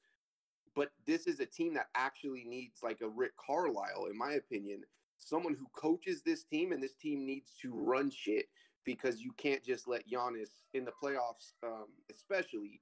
[0.75, 4.83] But this is a team that actually needs like a Rick Carlisle, in my opinion,
[5.17, 8.45] someone who coaches this team, and this team needs to run shit
[8.85, 12.79] because you can't just let Giannis in the playoffs, um, especially,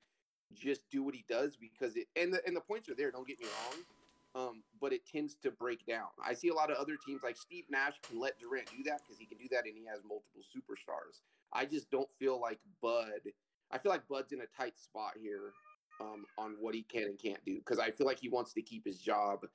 [0.54, 3.12] just do what he does because it and the and the points are there.
[3.12, 6.08] Don't get me wrong, um, but it tends to break down.
[6.24, 9.02] I see a lot of other teams like Steve Nash can let Durant do that
[9.04, 11.22] because he can do that and he has multiple superstars.
[11.54, 13.32] I just don't feel like Bud.
[13.72, 15.54] I feel like Bud's in a tight spot here
[16.02, 18.62] um, on what he can and can't do because I feel like he wants to
[18.62, 19.46] keep his job,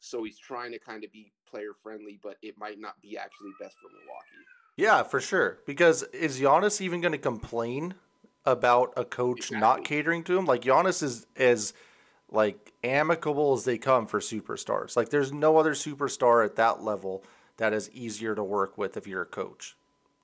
[0.00, 3.52] so he's trying to kind of be player friendly, but it might not be actually
[3.60, 4.44] best for Milwaukee.
[4.76, 5.58] Yeah, for sure.
[5.66, 7.94] Because is Giannis even going to complain
[8.46, 10.44] about a coach not catering to him?
[10.44, 11.72] Like Giannis is as
[12.30, 14.96] like amicable as they come for superstars.
[14.96, 17.22] Like there's no other superstar at that level
[17.56, 19.76] that is easier to work with if you're a coach.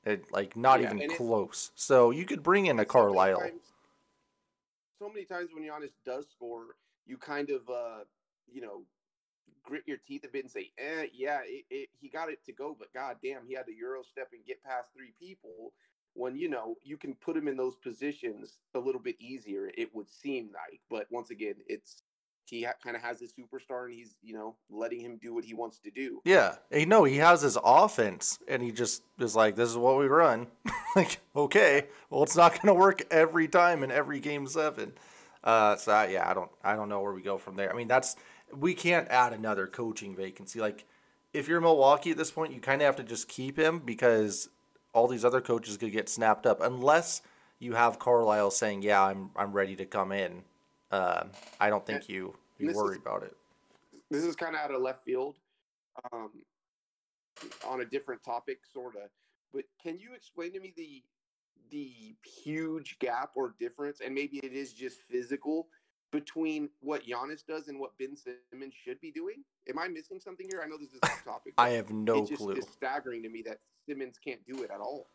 [0.04, 1.70] It, like not Yeah, even it- close.
[1.74, 3.40] So you could bring in a so many Carlisle.
[3.40, 3.72] times-
[4.98, 8.04] So many times when Giannis does score, you kind of, uh,
[8.52, 8.82] you know,
[9.62, 12.52] grit your teeth a bit and say, "Eh, yeah, it, it, he got it to
[12.52, 15.72] go, but goddamn, he had to euro step and get past three people."
[16.14, 19.94] When you know you can put him in those positions a little bit easier, it
[19.94, 20.80] would seem like.
[20.90, 22.02] But once again, it's
[22.46, 25.44] he ha- kind of has his superstar, and he's you know letting him do what
[25.44, 26.20] he wants to do.
[26.24, 29.98] Yeah, you know he has his offense, and he just is like, "This is what
[29.98, 30.48] we run."
[30.96, 34.92] like, okay, well, it's not going to work every time in every game seven.
[35.44, 37.72] Uh, so I- yeah, I don't, I don't know where we go from there.
[37.72, 38.16] I mean, that's
[38.54, 40.60] we can't add another coaching vacancy.
[40.60, 40.84] Like,
[41.32, 44.48] if you're Milwaukee at this point, you kind of have to just keep him because
[44.92, 47.22] all these other coaches could get snapped up unless
[47.58, 50.42] you have Carlisle saying, "Yeah, I'm, I'm ready to come in."
[50.90, 51.24] Uh,
[51.60, 53.36] I don't think you you this is- worry about it.
[54.10, 55.36] this is kind of out of left field
[56.12, 56.30] um,
[57.66, 59.08] on a different topic sort of
[59.52, 61.02] but can you explain to me the
[61.70, 65.68] the huge gap or difference and maybe it is just physical
[66.10, 70.46] between what Giannis does and what Ben Simmons should be doing am I missing something
[70.50, 72.52] here I know this is off topic I have no it's just clue.
[72.54, 75.06] it's staggering to me that Simmons can't do it at all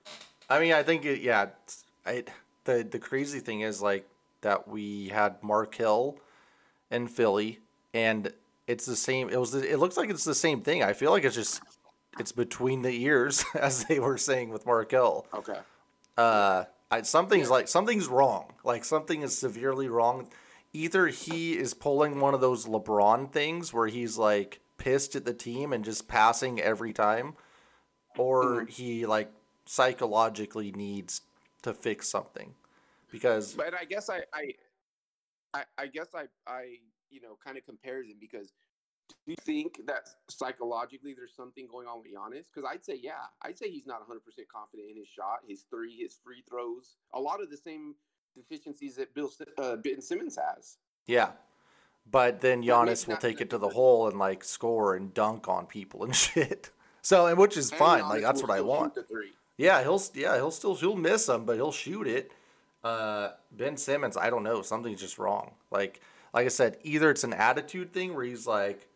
[0.50, 1.44] I mean, I think it, yeah.
[1.44, 2.24] it's- I
[2.66, 4.08] the the crazy thing is like
[4.42, 6.18] that we had Markelle
[6.92, 7.58] in Philly,
[7.96, 8.32] and
[8.68, 9.30] it's the same.
[9.30, 9.54] It was.
[9.54, 10.84] the- It looks like it's the same thing.
[10.84, 11.64] I feel like it's just
[12.20, 15.26] it's between the ears, as they were saying with Markelle.
[15.34, 15.58] okay
[16.16, 18.54] Uh, I, something's like something's wrong.
[18.64, 20.28] Like something is severely wrong.
[20.76, 25.34] Either he is pulling one of those LeBron things where he's like pissed at the
[25.34, 27.38] team and just passing every time,
[28.18, 28.70] or Mhm.
[28.70, 29.32] he like
[29.66, 31.22] psychologically needs
[31.62, 32.54] to fix something
[33.10, 34.54] because But I guess I, I,
[35.54, 38.52] I, I guess I, I, you know, kind of compares him because
[39.08, 42.48] do you think that psychologically there's something going on with Giannis?
[42.54, 44.20] Because I'd say, yeah, I'd say he's not 100%
[44.54, 47.96] confident in his shot, his three, his free throws, a lot of the same
[48.36, 50.78] deficiencies that Bill uh, Ben Simmons has.
[51.08, 51.30] yeah.
[52.12, 55.66] But then Giannis will take it to the hole and like score and dunk on
[55.66, 56.70] people and shit.
[57.02, 58.04] So and which is And fine.
[58.04, 58.94] Giannis Like that's what I want.
[59.58, 62.32] Yeah, he'll yeah he'll still he'll miss them, but he'll shoot it.
[62.84, 65.54] Uh, ben Simmons, I don't know, something's just wrong.
[65.72, 66.00] Like
[66.32, 68.88] like I said, either it's an attitude thing where he's like,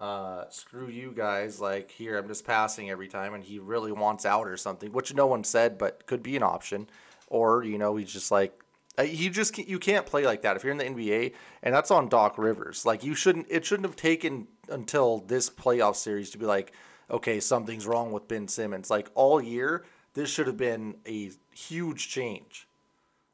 [0.00, 4.24] uh, screw you guys, like here I'm just passing every time, and he really wants
[4.24, 6.88] out or something, which no one said, but could be an option.
[7.26, 8.62] Or you know he's just like.
[8.98, 11.74] Uh, You just can't, you can't play like that if you're in the NBA, and
[11.74, 12.84] that's on Doc Rivers.
[12.86, 13.46] Like you shouldn't.
[13.50, 16.72] It shouldn't have taken until this playoff series to be like,
[17.10, 18.90] okay, something's wrong with Ben Simmons.
[18.90, 22.66] Like all year, this should have been a huge change.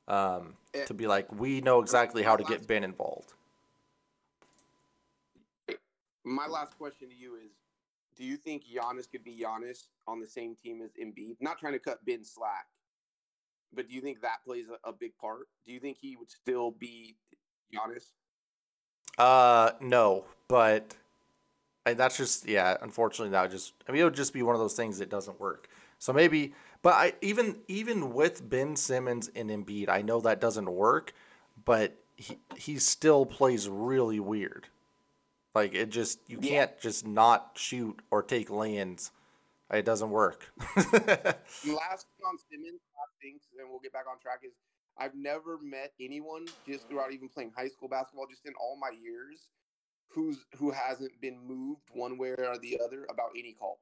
[0.08, 3.34] Um, Eh, to be like, we know exactly how to get Ben involved.
[6.24, 7.50] My last question to you is:
[8.16, 11.36] Do you think Giannis could be Giannis on the same team as Embiid?
[11.40, 12.66] Not trying to cut Ben slack,
[13.74, 15.46] but do you think that plays a, a big part?
[15.66, 17.16] Do you think he would still be
[17.74, 18.12] Giannis?
[19.18, 20.96] Uh, no, but
[21.86, 22.76] and that's just yeah.
[22.80, 25.10] Unfortunately, that would just I mean it would just be one of those things that
[25.10, 25.68] doesn't work.
[25.98, 30.70] So maybe, but I even even with Ben Simmons and Embiid, I know that doesn't
[30.70, 31.12] work,
[31.64, 34.68] but he he still plays really weird.
[35.54, 36.50] Like it just you Yeah.
[36.50, 39.10] can't just not shoot or take lay-ins.
[39.72, 40.52] It doesn't work.
[40.76, 40.84] Last
[41.64, 44.52] thing on Simmons, I think, and we'll get back on track is
[44.98, 48.90] I've never met anyone just throughout even playing high school basketball, just in all my
[48.90, 49.48] years,
[50.08, 53.80] who's who hasn't been moved one way or the other about any call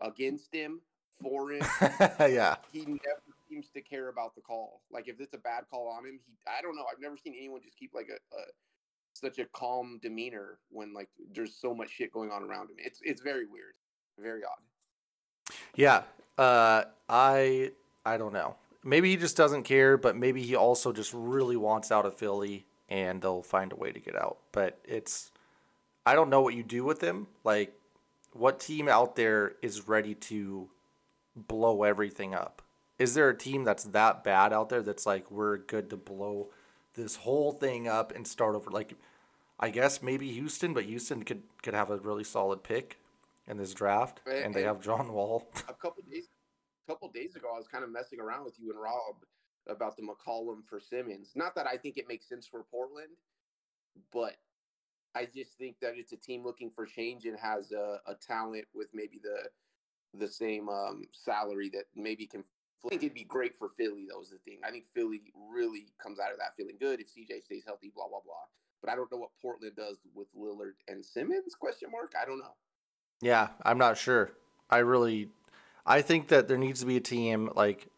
[0.00, 0.80] against him,
[1.20, 1.62] for him.
[2.20, 2.56] yeah.
[2.72, 4.82] he never seems to care about the call.
[4.90, 6.84] Like if it's a bad call on him, he I don't know.
[6.90, 8.40] I've never seen anyone just keep like a, a
[9.12, 12.76] such a calm demeanor when like there's so much shit going on around him.
[12.78, 13.74] It's it's very weird,
[14.18, 14.62] very odd.
[15.74, 16.02] Yeah.
[16.38, 17.72] Uh, I
[18.04, 18.56] I don't know.
[18.84, 22.66] Maybe he just doesn't care, but maybe he also just really wants out of Philly,
[22.88, 24.38] and they'll find a way to get out.
[24.52, 25.30] But it's
[26.04, 27.26] I don't know what you do with him.
[27.42, 27.74] Like,
[28.32, 30.68] what team out there is ready to
[31.34, 32.62] blow everything up?
[32.98, 36.48] Is there a team that's that bad out there that's like we're good to blow
[36.94, 38.70] this whole thing up and start over?
[38.70, 38.94] Like,
[39.58, 42.98] I guess maybe Houston, but Houston could could have a really solid pick
[43.48, 45.46] in this draft, A- and they and- have John Wall.
[45.68, 46.28] A couple days,
[46.88, 49.16] couple days ago, I was kind of messing around with you and Rob
[49.68, 51.32] about the McCollum for Simmons.
[51.34, 53.16] Not that I think it makes sense for Portland,
[54.12, 54.36] but
[55.14, 58.66] I just think that it's a team looking for change and has a, a talent
[58.74, 59.48] with maybe the
[60.18, 62.44] the same um, salary that maybe can.
[62.84, 64.06] I think it'd be great for Philly.
[64.08, 64.60] Though is the thing.
[64.64, 67.90] I think Philly really comes out of that feeling good if CJ stays healthy.
[67.94, 68.46] Blah blah blah.
[68.80, 71.54] But I don't know what Portland does with Lillard and Simmons?
[71.58, 72.12] Question mark.
[72.20, 72.54] I don't know.
[73.20, 74.32] Yeah, I'm not sure.
[74.70, 75.30] I really
[75.84, 77.88] I think that there needs to be a team like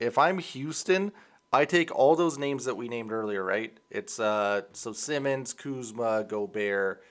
[0.00, 1.12] if I'm Houston,
[1.52, 3.76] I take all those names that we named earlier, right?
[3.90, 7.02] It's uh so Simmons, Kuzma, Gobert,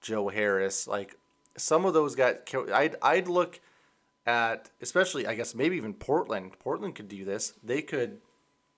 [0.00, 1.16] Joe Harris, like
[1.56, 2.38] some of those guys
[2.72, 3.60] I'd I'd look
[4.26, 6.58] at especially I guess maybe even Portland.
[6.58, 7.54] Portland could do this.
[7.62, 8.20] They could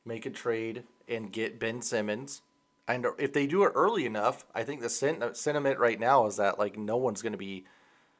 [0.05, 2.43] make a trade and get Ben Simmons.
[2.87, 6.37] And if they do it early enough, I think the sen- sentiment right now is
[6.37, 7.65] that like no one's going to be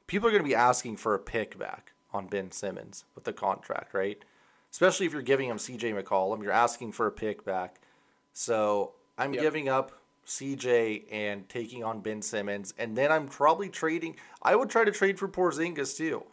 [0.09, 3.33] people are going to be asking for a pick back on Ben Simmons with the
[3.33, 4.25] contract, right?
[4.73, 7.81] Especially if you're giving him CJ McCollum, you're asking for a pick back.
[8.33, 9.43] So I'm Yep.
[9.43, 9.93] giving up
[10.27, 14.17] CJ and taking on Ben Simmons, and then I'm probably trading.
[14.43, 16.25] I would try to trade for Porzingis too,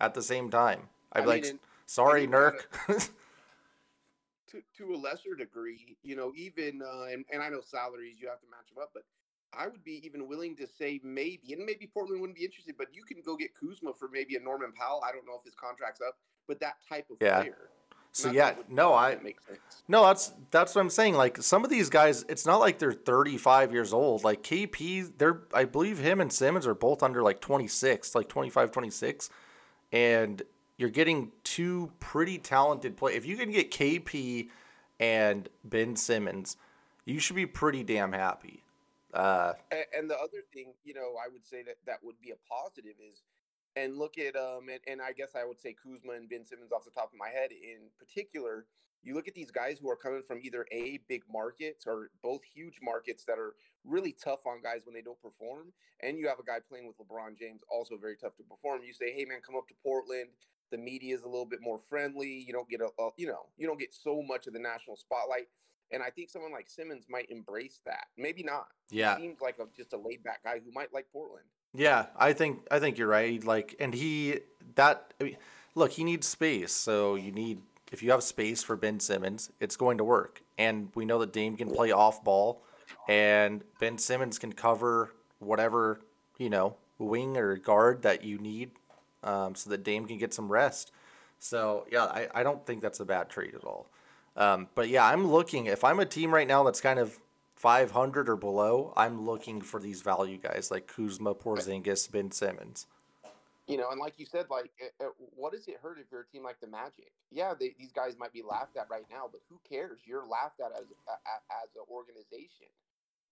[0.00, 0.88] at the same time.
[1.12, 2.66] I'd I like, mean, sorry, Nurk.
[4.48, 8.28] to to a lesser degree, you know, even uh, and and I know salaries you
[8.28, 9.02] have to match them up, but
[9.52, 12.88] I would be even willing to say maybe, and maybe Portland wouldn't be interested, but
[12.92, 15.02] you can go get Kuzma for maybe a Norman Powell.
[15.06, 17.40] I don't know if his contract's up, but that type of Yeah.
[17.40, 17.70] player.
[18.12, 19.82] so yeah, no, I that makes sense.
[19.88, 21.14] No, that's that's what I'm saying.
[21.14, 24.24] Like some of these guys, it's not like they're 35 years old.
[24.24, 28.70] Like KP, they're I believe him and Simmons are both under like 26, like 25,
[28.70, 29.30] 26.
[29.92, 30.42] And
[30.78, 33.14] you're getting two pretty talented play.
[33.14, 34.48] If you can get KP
[34.98, 36.56] and Ben Simmons,
[37.04, 38.62] you should be pretty damn happy.
[39.14, 42.30] Uh, And, and the other thing, you know, I would say that that would be
[42.30, 43.22] a positive is,
[43.76, 46.72] and look at um, and, and I guess I would say Kuzma and Ben Simmons
[46.72, 48.66] off the top of my head in particular.
[49.02, 52.40] You look at these guys who are coming from either a big markets or both
[52.42, 56.40] huge markets that are really tough on guys when they don't perform, and you have
[56.40, 58.80] a guy playing with LeBron James, also very tough to perform.
[58.82, 60.30] You say, hey man, come up to Portland.
[60.72, 62.44] The media is a little bit more friendly.
[62.44, 64.96] You don't get a, a you know you don't get so much of the national
[64.96, 65.46] spotlight.
[65.92, 68.06] And I think someone like Simmons might embrace that.
[68.16, 68.68] Maybe not.
[68.90, 69.16] Yeah.
[69.16, 71.44] He seems like a, just a laid back guy who might like Portland.
[71.74, 73.42] Yeah, I think I think you're right.
[73.44, 74.40] Like, and he
[74.76, 75.36] that I mean,
[75.74, 76.72] look, he needs space.
[76.72, 77.60] So you need
[77.92, 80.42] if you have space for Ben Simmons, it's going to work.
[80.58, 82.62] And we know that Dame can play off ball,
[83.08, 86.00] and Ben Simmons can cover whatever
[86.38, 88.70] you know wing or guard that you need,
[89.22, 90.92] um, so that Dame can get some rest.
[91.38, 93.86] So yeah, I, I don't think that's a bad trade at all.
[94.36, 95.66] Um, but yeah, I'm looking.
[95.66, 97.18] If I'm a team right now that's kind of
[97.56, 102.86] 500 or below, I'm looking for these value guys like Kuzma, Porzingis, Ben Simmons.
[103.66, 104.70] You know, and like you said, like,
[105.00, 107.10] uh, what does it hurt if you're a team like the Magic?
[107.32, 109.98] Yeah, they, these guys might be laughed at right now, but who cares?
[110.04, 112.68] You're laughed at as as an organization.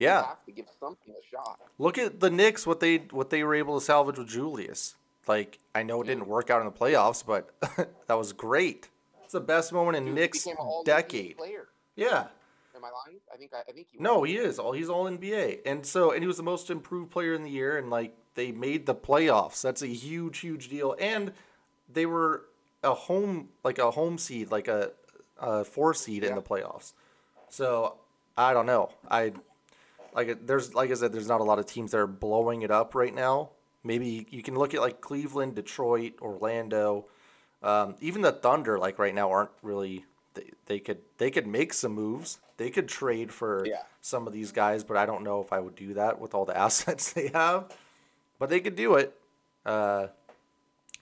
[0.01, 1.61] Yeah, you have to give something a shot.
[1.79, 4.97] Look at the Knicks, what they what they were able to salvage with Julius.
[5.29, 7.55] Like, I know it didn't work out in the playoffs, but
[8.09, 8.89] that was great.
[9.35, 10.47] The best moment in Dude, Knicks
[10.85, 11.37] decade.
[11.37, 11.69] Player.
[11.97, 12.29] Yeah.
[12.77, 13.19] Am I lying?
[13.33, 13.99] I think I, I think he.
[13.99, 14.59] No, he is.
[14.59, 17.51] All he's all NBA, and so and he was the most improved player in the
[17.51, 19.61] year, and like they made the playoffs.
[19.63, 21.33] That's a huge, huge deal, and
[21.93, 22.47] they were
[22.83, 24.91] a home like a home seed, like a,
[25.39, 26.31] a four seed Yeah.
[26.31, 26.93] in the playoffs.
[27.49, 27.97] So
[28.37, 28.91] I don't know.
[29.11, 29.33] I
[30.15, 32.71] like there's like I said, there's not a lot of teams that are blowing it
[32.71, 33.51] up right now.
[33.85, 37.07] Maybe you can look at like Cleveland, Detroit, Orlando,
[37.65, 38.79] um, even the Thunder.
[38.79, 40.05] Like right now, aren't really.
[40.35, 42.39] They, they could they could make some moves.
[42.57, 43.83] They could trade for Yeah.
[44.01, 46.45] some of these guys, but I don't know if I would do that with all
[46.45, 47.73] the assets they have.
[48.39, 49.17] But they could do it.
[49.65, 50.09] Uh,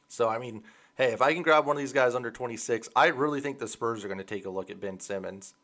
[0.08, 0.62] so I mean,
[0.96, 3.68] hey, if I can grab one of these guys under 26, I really think the
[3.68, 5.54] Spurs are going to take a look at Ben Simmons.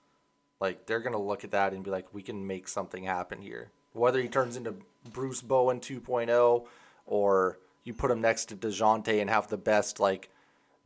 [0.60, 3.40] Like they're going to look at that and be like, we can make something happen
[3.42, 3.70] here.
[3.92, 4.74] Whether he turns into
[5.12, 6.66] Bruce Bowen 2.0
[7.06, 10.30] or you put him next to Dejounte and have the best like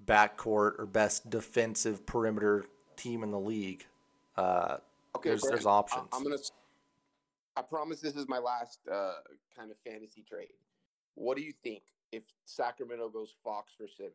[0.07, 2.65] backcourt or best defensive perimeter
[2.97, 3.85] team in the league.
[4.37, 4.79] Uh,
[5.15, 6.09] Okay, there's there's options.
[6.13, 6.37] I'm gonna.
[6.37, 6.53] s-
[7.55, 9.13] I promise this is my last uh,
[9.55, 10.49] kind of fantasy trade.
[11.17, 14.15] What do you think if Sacramento goes Fox for Simmons?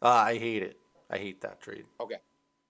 [0.00, 0.78] Uh, I hate it.
[1.10, 1.84] I hate that trade.
[2.00, 2.16] Okay.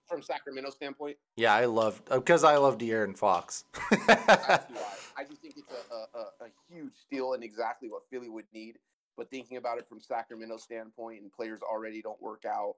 [0.09, 3.65] From Sacramento standpoint, Yeah, I love because I love De'Aaron Fox.
[3.91, 4.61] I.
[5.19, 8.79] I just think it's a, a, a huge steal and exactly what Philly would need.
[9.19, 12.77] But thinking about it from Sacramento standpoint, and players already don't work out,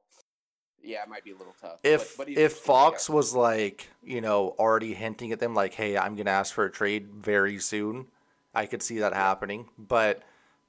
[0.83, 1.79] yeah, it might be a little tough.
[1.85, 5.99] if but, but if Fox was like you know already hinting at them like, hey,
[5.99, 8.07] I'm gonna ask for a trade very soon,
[8.55, 9.69] I could see that happening.
[9.79, 10.23] But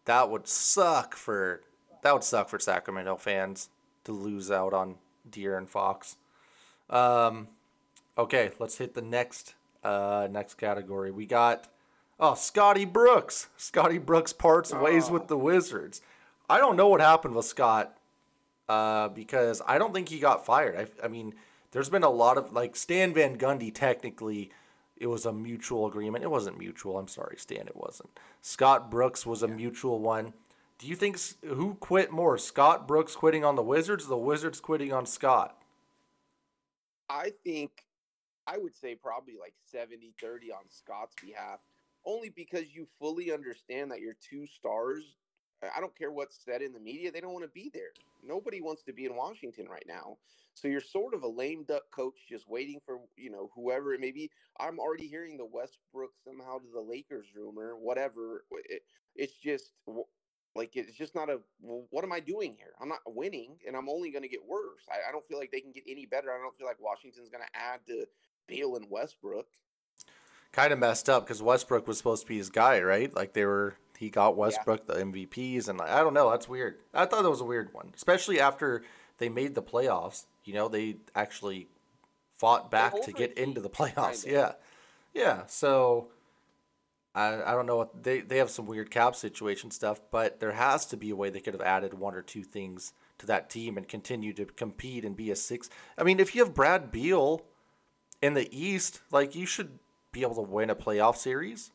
[0.05, 1.61] that would suck for
[2.03, 3.69] that would suck for Sacramento fans
[4.03, 4.95] to lose out on
[5.29, 6.17] De'Aaron Fox.
[6.89, 7.47] Um,
[8.17, 9.55] okay, let's hit the next
[9.85, 11.11] uh next category.
[11.11, 11.69] We got
[12.21, 13.47] oh Scotty Brooks.
[13.57, 15.27] Scotty Brooks parts ways with Oh.
[15.27, 16.01] the Wizards.
[16.49, 17.97] I don't know what happened with Scott
[18.69, 20.75] uh, because I don't think he got fired.
[21.01, 21.33] I, I mean,
[21.71, 23.73] there's been a lot of like Stan Van Gundy.
[23.73, 24.51] Technically,
[24.97, 26.23] it was a mutual agreement.
[26.23, 26.97] It wasn't mutual.
[26.97, 27.67] I'm sorry, Stan.
[27.67, 28.09] It wasn't.
[28.41, 30.33] Scott Brooks was a mutual one.
[30.77, 34.59] Do you think who quit more, Scott Brooks quitting on the Wizards, or the Wizards
[34.59, 35.55] quitting on Scott?
[37.09, 37.83] I think
[38.47, 41.59] I would say probably like 70 30 on Scott's behalf,
[42.05, 45.15] only because you fully understand that your two stars,
[45.75, 47.91] I don't care what's said in the media, they don't want to be there.
[48.23, 50.17] Nobody wants to be in Washington right now.
[50.53, 54.01] So you're sort of a lame duck coach just waiting for, you know, whoever it
[54.01, 54.29] may be.
[54.59, 58.43] I'm already hearing the Westbrook somehow to the Lakers rumor, whatever.
[58.69, 58.83] It,
[59.15, 59.71] it's just
[60.55, 62.73] like it's just not a well, what am I doing here?
[62.81, 64.83] I'm not winning and I'm only going to get worse.
[64.89, 66.31] I, I don't feel like they can get any better.
[66.31, 68.05] I don't feel like Washington's going to add to
[68.47, 69.47] Beal and Westbrook.
[70.51, 73.13] Kind of messed up because Westbrook was supposed to be his guy, right?
[73.15, 76.29] Like they were, he got Westbrook the MVPs, and I don't know.
[76.29, 76.79] That's weird.
[76.93, 78.83] I thought that was a weird one, especially after
[79.17, 80.25] they made the playoffs.
[80.43, 81.67] You know, they actually
[82.33, 84.25] fought back to get into the playoffs.
[84.25, 84.57] kinda.
[85.13, 85.45] Yeah, yeah.
[85.45, 86.09] So
[87.13, 90.53] I I don't know what they they have some weird cap situation stuff, but there
[90.53, 93.49] has to be a way they could have added one or two things to that
[93.49, 95.69] team and continue to compete and be a six.
[95.97, 97.43] I mean, if you have Brad Beal
[98.21, 99.79] in the East, like you should
[100.11, 101.71] be able to win a playoff series.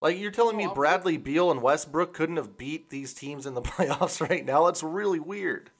[0.00, 3.62] Like you're telling me Bradley Beal and Westbrook couldn't have beat these teams in the
[3.62, 4.66] playoffs right now?
[4.66, 5.70] That's really weird.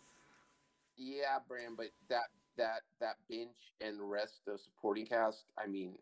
[0.97, 2.25] Yeah, Bram, but that
[2.57, 5.93] that that bench and the rest of the supporting cast, I mean,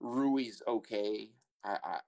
[0.00, 1.30] Rui's okay.
[1.64, 1.98] I, I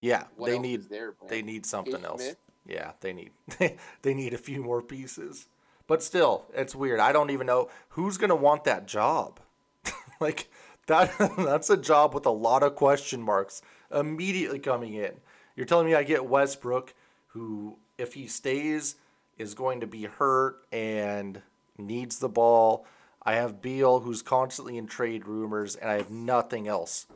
[0.00, 2.22] Yeah, they need there, they need something Ish else.
[2.22, 2.36] Smith?
[2.66, 3.30] Yeah, they need
[4.02, 5.46] they need a few more pieces.
[5.86, 6.98] But still, it's weird.
[6.98, 9.38] I don't even know who's gonna want that job.
[10.20, 10.50] like
[10.86, 13.62] that that's a job with a lot of question marks
[13.92, 15.12] immediately coming in.
[15.54, 16.94] You're telling me I get Westbrook,
[17.28, 18.96] who if he stays,
[19.38, 21.40] is going to be hurt and
[21.78, 22.86] needs the ball.
[23.22, 27.06] I have Beal, who's constantly in trade rumors, and I have nothing else.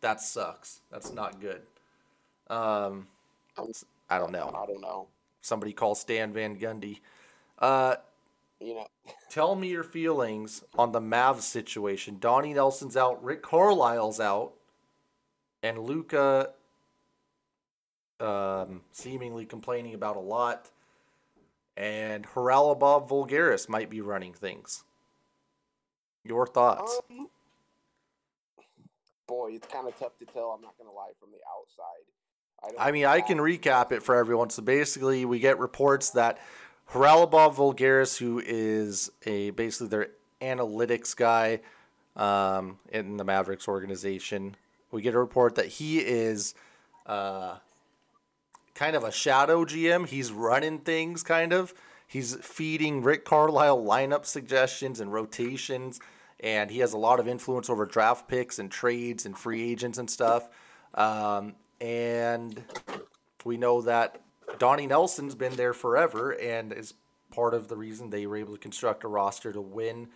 [0.00, 0.80] That sucks.
[0.90, 1.62] That's not good.
[2.48, 3.08] Um,
[4.08, 4.54] I don't know.
[4.56, 5.08] I don't know.
[5.40, 7.00] Somebody call Stan Van Gundy.
[7.58, 7.96] Uh,
[8.60, 8.86] You know,
[9.30, 12.18] tell me your feelings on the Mavs situation.
[12.18, 14.54] Donnie Nelson's out, Rick Carlisle's out,
[15.62, 16.50] and Luka
[18.20, 20.70] um, seemingly complaining about a lot.
[21.76, 24.82] And Haralabob Voulgaris might be running things.
[26.24, 27.00] Your thoughts?
[27.10, 27.28] um,
[29.28, 30.50] boy, it's kind of tough to tell.
[30.50, 32.04] I'm not gonna lie from the outside.
[32.60, 34.50] I, don't I mean, I can recap it for everyone.
[34.50, 36.38] So basically, we get reports that
[36.92, 40.08] Haralabob Voulgaris, who is a basically their
[40.40, 41.60] analytics guy
[42.16, 44.56] um, in the Mavericks organization,
[44.90, 46.54] we get a report that he is
[47.06, 47.56] uh,
[48.74, 50.06] kind of a shadow GM.
[50.06, 51.74] He's running things, kind of.
[52.06, 56.00] He's feeding Rick Carlisle lineup suggestions and rotations,
[56.40, 59.98] and he has a lot of influence over draft picks and trades and free agents
[59.98, 60.48] and stuff.
[60.94, 62.64] Um, and
[63.44, 64.22] we know that
[64.58, 66.94] Donnie Nelson's been there forever and is
[67.30, 70.08] part of the reason they were able to construct a roster to win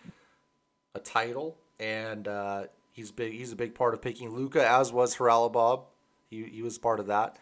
[0.95, 1.57] a title.
[1.79, 3.33] And uh, he's big.
[3.33, 5.83] He's a big part of picking Luka, as was Haralabob.
[6.29, 7.37] He he was part of that.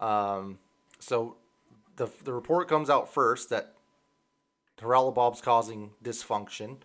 [0.00, 0.58] Um,
[0.98, 1.36] so
[1.96, 3.74] the the report comes out first that
[4.78, 6.78] Haralabob's causing dysfunction,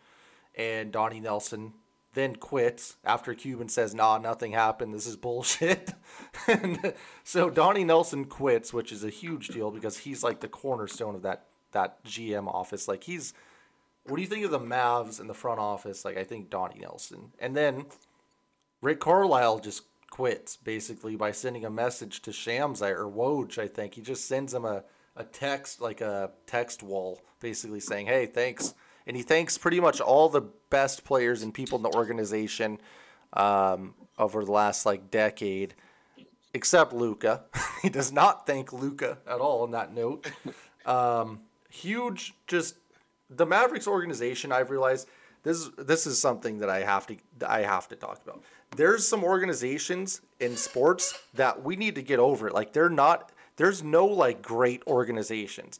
[0.55, 1.73] and Donnie Nelson
[2.13, 4.93] then quits after Cuban says, "Nah, nothing happened.
[4.93, 5.93] This is bullshit."
[6.47, 6.93] and
[7.23, 11.21] so Donnie Nelson quits, which is a huge deal because he's like the cornerstone of
[11.21, 12.87] that that GM office.
[12.87, 13.33] Like he's
[14.05, 16.03] what do you think of the Mavs in the front office?
[16.03, 17.31] Like I think Donnie Nelson.
[17.39, 17.85] And then
[18.81, 23.93] Rick Carlisle just quits basically by sending a message to Shams or Woj, I think.
[23.93, 24.83] He just sends him a,
[25.15, 28.73] a text, like a text wall, basically saying, Hey, thanks.
[29.09, 32.79] And he thanks pretty much all the best players and people in the organization
[33.33, 35.73] um, over the last like decade,
[36.53, 37.41] except Luka.
[37.81, 40.31] he does not thank Luka at all on that note.
[40.85, 42.75] Um, huge, just
[43.29, 44.51] the Mavericks organization.
[44.51, 45.07] I've realized
[45.43, 48.41] this this is something that I have to I have to talk about.
[48.75, 52.55] There's some organizations in sports that we need to get over it.
[52.55, 53.31] Like they're not.
[53.57, 55.79] There's no like great organizations.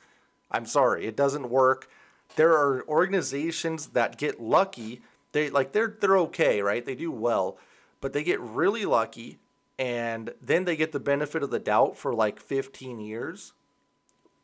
[0.52, 1.90] I'm sorry, it doesn't work.
[2.36, 5.02] There are organizations that get lucky.
[5.32, 6.86] They like they're they're okay, right?
[6.86, 7.58] They do well,
[8.02, 9.40] but they get really lucky
[9.78, 13.54] and then they get the benefit of the doubt for like 15 years.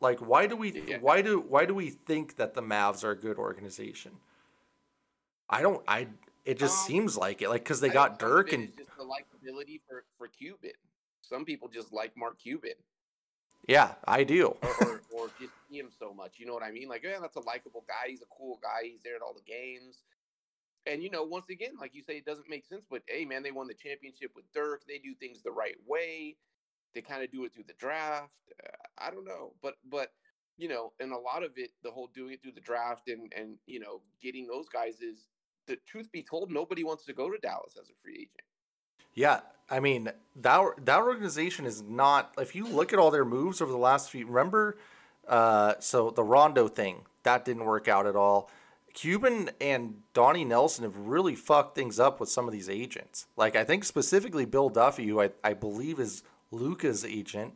[0.01, 0.97] Like why do we Yeah.
[0.99, 4.19] why do why do we think that the Mavs are a good organization?
[5.49, 6.07] I don't I
[6.43, 8.53] it just Um, seems like it like cuz they I got think some of Dirk
[8.53, 10.73] and just the likability for for Cuban.
[11.21, 12.73] Some people just like Mark Cuban.
[13.67, 14.55] Yeah, I do.
[14.61, 16.33] or, or, or just see him so much.
[16.37, 16.87] You know what I mean?
[16.87, 18.09] Like, yeah, that's a likable guy.
[18.09, 18.87] He's a cool guy.
[18.87, 20.03] He's there at all the games.
[20.87, 22.85] And you know, once again, like you say, it doesn't make sense.
[22.89, 24.83] But hey, man, they won the championship with Dirk.
[24.87, 26.37] They do things the right way.
[26.93, 28.31] They kind of do it through the draft.
[28.63, 30.11] Uh, I don't know, but but
[30.57, 33.33] you know, and a lot of it, the whole doing it through the draft and
[33.35, 35.27] and you know, getting those guys is
[35.67, 38.45] the truth be told, nobody wants to go to Dallas as a free agent.
[39.15, 39.39] Yeah,
[39.69, 42.33] I mean that that organization is not.
[42.37, 44.77] If you look at all their moves over the last few, remember,
[45.27, 48.49] uh, so the Rondo thing that didn't work out at all.
[48.93, 53.27] Cuban and Donnie Nelson have really fucked things up with some of these agents.
[53.35, 57.55] Like I think specifically Bill Duffy, who I, I believe is Luka's agent.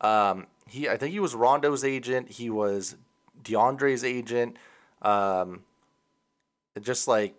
[0.00, 2.30] Um, he I think he was Rondo's agent.
[2.30, 2.96] He was
[3.42, 4.56] DeAndre's agent.
[5.02, 5.60] Um,
[6.80, 7.36] just like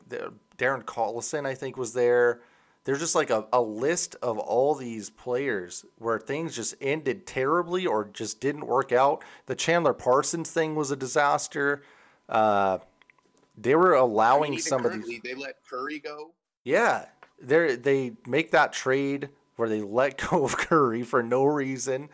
[0.57, 2.41] Darren Collison, I think was there.
[2.87, 7.85] There's just like a, a list of all these players where things just ended terribly
[7.85, 9.25] or just didn't work out.
[9.45, 11.83] The Chandler Parsons thing was a disaster.
[12.29, 12.77] Uh,
[13.57, 15.19] they were I allowing mean, even some of these.
[15.21, 16.31] they let Curry go.
[16.63, 17.07] Yeah,
[17.41, 22.07] they they make that trade where they let go of Curry for no reason,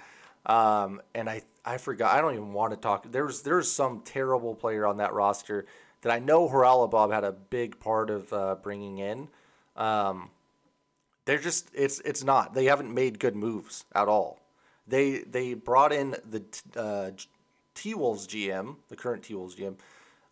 [0.48, 2.18] um, and I I forgot.
[2.18, 3.12] I don't even want to talk.
[3.12, 5.68] There's there's some terrible player on that roster
[6.02, 9.28] that I know Haralabob had a big part of uh, bringing in.
[9.76, 10.32] Um,
[11.26, 12.54] they're just it's it's not.
[12.54, 14.40] They haven't made good moves at all.
[14.88, 16.44] They they brought in the
[16.76, 17.12] uh,
[17.76, 19.76] T Wolves GM, the current T Wolves GM.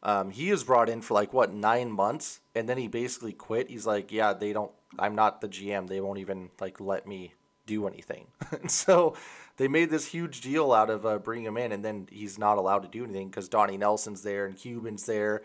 [0.04, 3.70] Um, he was brought in for like what nine months, and then he basically quit.
[3.70, 4.72] He's like, "Yeah, they don't.
[5.00, 5.88] I'm not the GM.
[5.88, 7.34] They won't even like let me
[7.66, 9.16] do anything." and so
[9.58, 12.58] they made this huge deal out of uh, bringing him in, and then he's not
[12.58, 15.44] allowed to do anything because Donnie Nelson's there and Cuban's there.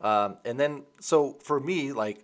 [0.00, 2.23] Um, and then so for me, like,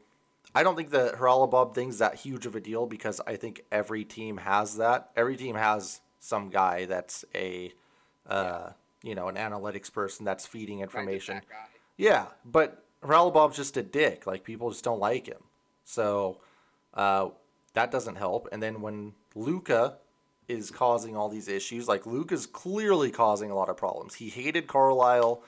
[0.55, 4.05] I don't think the Haralabob thing's that huge of a deal because I think every
[4.05, 5.11] team has that.
[5.16, 7.72] Every team has some guy that's a
[8.28, 8.70] uh,
[9.03, 11.36] you know, an analytics person that's feeding information.
[11.48, 11.70] that.
[11.96, 14.26] Yeah, but Bob's just a dick.
[14.26, 15.42] Like people just don't like him.
[15.84, 16.38] So
[16.94, 17.30] uh,
[17.74, 18.48] that doesn't help.
[18.53, 19.98] And then when Luka
[20.48, 24.14] is causing all these issues, like Luka's clearly causing a lot of problems.
[24.14, 25.42] He hated Carlisle.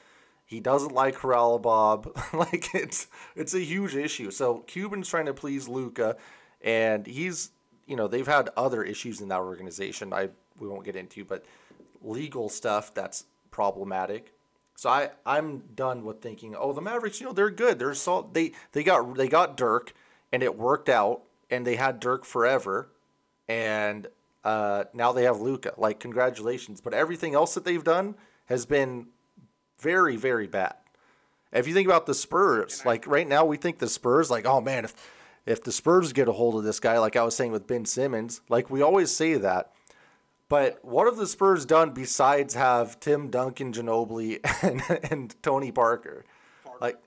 [0.52, 2.14] He doesn't like Bob.
[2.32, 4.30] like it's it's a huge issue.
[4.30, 6.16] So Cuban's trying to please Luka,
[6.60, 7.50] and he's
[7.86, 10.12] you know they've had other issues in that organization.
[10.12, 10.28] I
[10.58, 11.44] we won't get into, but
[12.02, 14.34] legal stuff that's problematic.
[14.76, 17.78] So I I'm done with thinking, oh, the Mavericks, you know, they're good.
[17.78, 19.94] They're so they they got they got Dirk
[20.32, 22.90] and it worked out and they had Dirk forever
[23.48, 24.06] and
[24.44, 25.72] uh, now they have Luka.
[25.78, 29.06] Like congratulations, but everything else that they've done has been
[29.82, 30.74] very very bad.
[31.52, 34.60] If you think about the Spurs, like right now we think the Spurs like, oh
[34.60, 34.94] man, if
[35.44, 37.84] if the Spurs get a hold of this guy, like I was saying with Ben
[37.84, 39.72] Simmons, like we always say that.
[40.48, 46.24] But what have the Spurs done besides have Tim Duncan, Ginobili, and, and Tony Parker?
[46.80, 46.98] Like-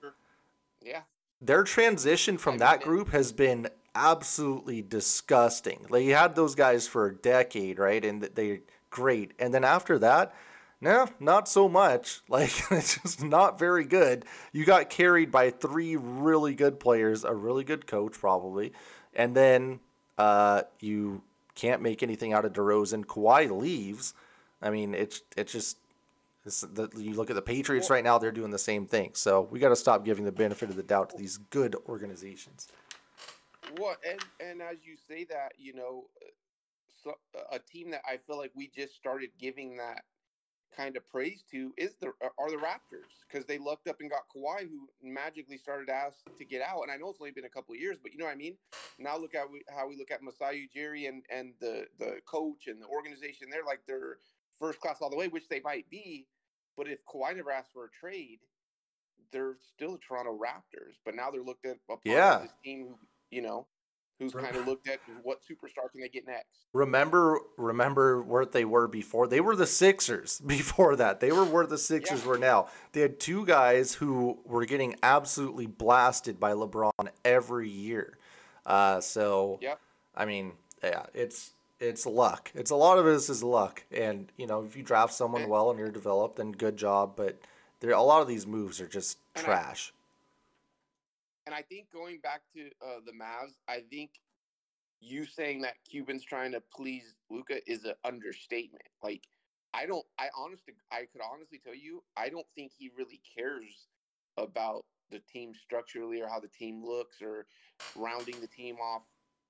[0.82, 1.02] yeah,
[1.42, 5.86] Their transition from that group has been absolutely disgusting.
[5.90, 8.04] Like you had those guys for a decade, right?
[8.04, 8.60] And they're
[8.90, 9.34] great.
[9.40, 10.34] And then after that,
[10.82, 12.22] no, not so much.
[12.30, 14.26] Like it's just not very good.
[14.52, 18.74] You got carried by three really good players, a really good coach probably,
[19.14, 19.80] and then
[20.18, 21.22] uh, you
[21.56, 23.06] can't make anything out of DeRozan.
[23.06, 24.14] Kawhi leaves.
[24.62, 25.78] I mean, it's it's just
[26.46, 29.12] it's the, you look at the Patriots right now; they're doing the same thing.
[29.14, 32.68] So we got to stop giving the benefit of the doubt to these good organizations.
[33.78, 36.06] What and and as you say that, you know,
[37.04, 37.16] so
[37.52, 40.04] a team that I feel like we just started giving that
[40.76, 42.08] kind of praise to is the
[42.38, 46.18] are the Raptors because they looked up and got Kawhi, who magically started to ask
[46.38, 46.82] to get out.
[46.84, 48.38] And I know it's only been a couple of years, but you know what I
[48.38, 48.58] mean.
[49.00, 52.82] Now look at how we look at Masai Ujiri and and the the coach and
[52.82, 53.50] the organization.
[53.52, 54.18] They're like they're
[54.60, 56.28] first class all the way, which they might be.
[56.78, 58.40] But if Kawhi never asked for a trade,
[59.32, 60.96] they're still the Toronto Raptors.
[61.06, 62.38] But now they're looked at upon Yeah.
[62.38, 63.00] as this team who
[63.32, 63.68] you know
[64.20, 66.66] who's kind of looked at what superstar can they get next.
[66.74, 69.28] Remember, remember where they were before.
[69.28, 71.20] They were the Sixers before that.
[71.20, 72.28] They were where the Sixers Yeah.
[72.28, 72.68] were now.
[72.94, 76.92] They had two guys who were getting absolutely blasted by LeBron
[77.24, 78.18] every year.
[78.66, 79.80] Uh, so, Yep.
[80.16, 80.54] I mean,
[80.84, 81.52] yeah, it's
[81.82, 82.52] it's luck.
[82.56, 85.52] It's a lot of this is luck, and you know, if you draft someone And-
[85.52, 87.16] well and you're developed, then good job.
[87.18, 87.38] But
[87.82, 89.94] there, a lot of these moves are just trash.
[91.46, 94.12] And I think going back to uh, the Mavs, I think
[95.00, 98.84] you saying that Cuban's trying to please Luka is an understatement.
[99.04, 99.28] Like,
[99.74, 100.06] I don't.
[100.18, 103.88] I honestly, I could honestly tell you, I don't think he really cares
[104.38, 107.46] about the team structurally or how the team looks or
[107.96, 109.04] rounding the team off.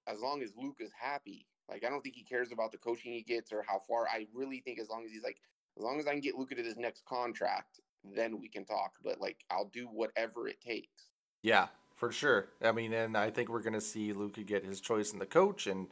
[0.07, 3.21] As long as Luka's happy, like I don't think he cares about the coaching he
[3.21, 4.07] gets or how far.
[4.07, 5.37] I really think as long as he's like,
[5.77, 8.93] as long as I can get Luka to this next contract, then we can talk.
[9.03, 11.09] But like, I'll do whatever it takes.
[11.41, 12.47] Yeah, for sure.
[12.63, 15.67] I mean, and I think we're gonna see Luka get his choice in the coach,
[15.67, 15.87] and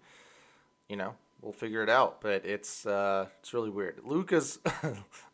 [0.90, 2.22] you know we'll figure it out.
[2.22, 4.00] But it's uh, it's really weird.
[4.04, 4.60] Luka's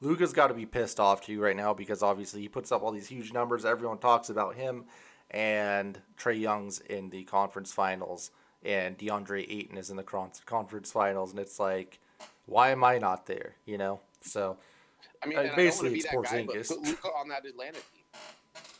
[0.02, 2.92] Luka's got to be pissed off too right now because obviously he puts up all
[2.92, 3.66] these huge numbers.
[3.66, 4.86] Everyone talks about him,
[5.32, 8.32] and Trae Young's in the conference finals,
[8.64, 12.00] and DeAndre Ayton is in the conference finals, and it's like,
[12.46, 13.56] why am I not there?
[13.66, 14.00] You know.
[14.22, 14.58] So,
[15.24, 16.68] I mean, Uh, basically, I it's don't want to be that guy, Porzingis.
[16.70, 18.04] but put Luka on that Atlanta team.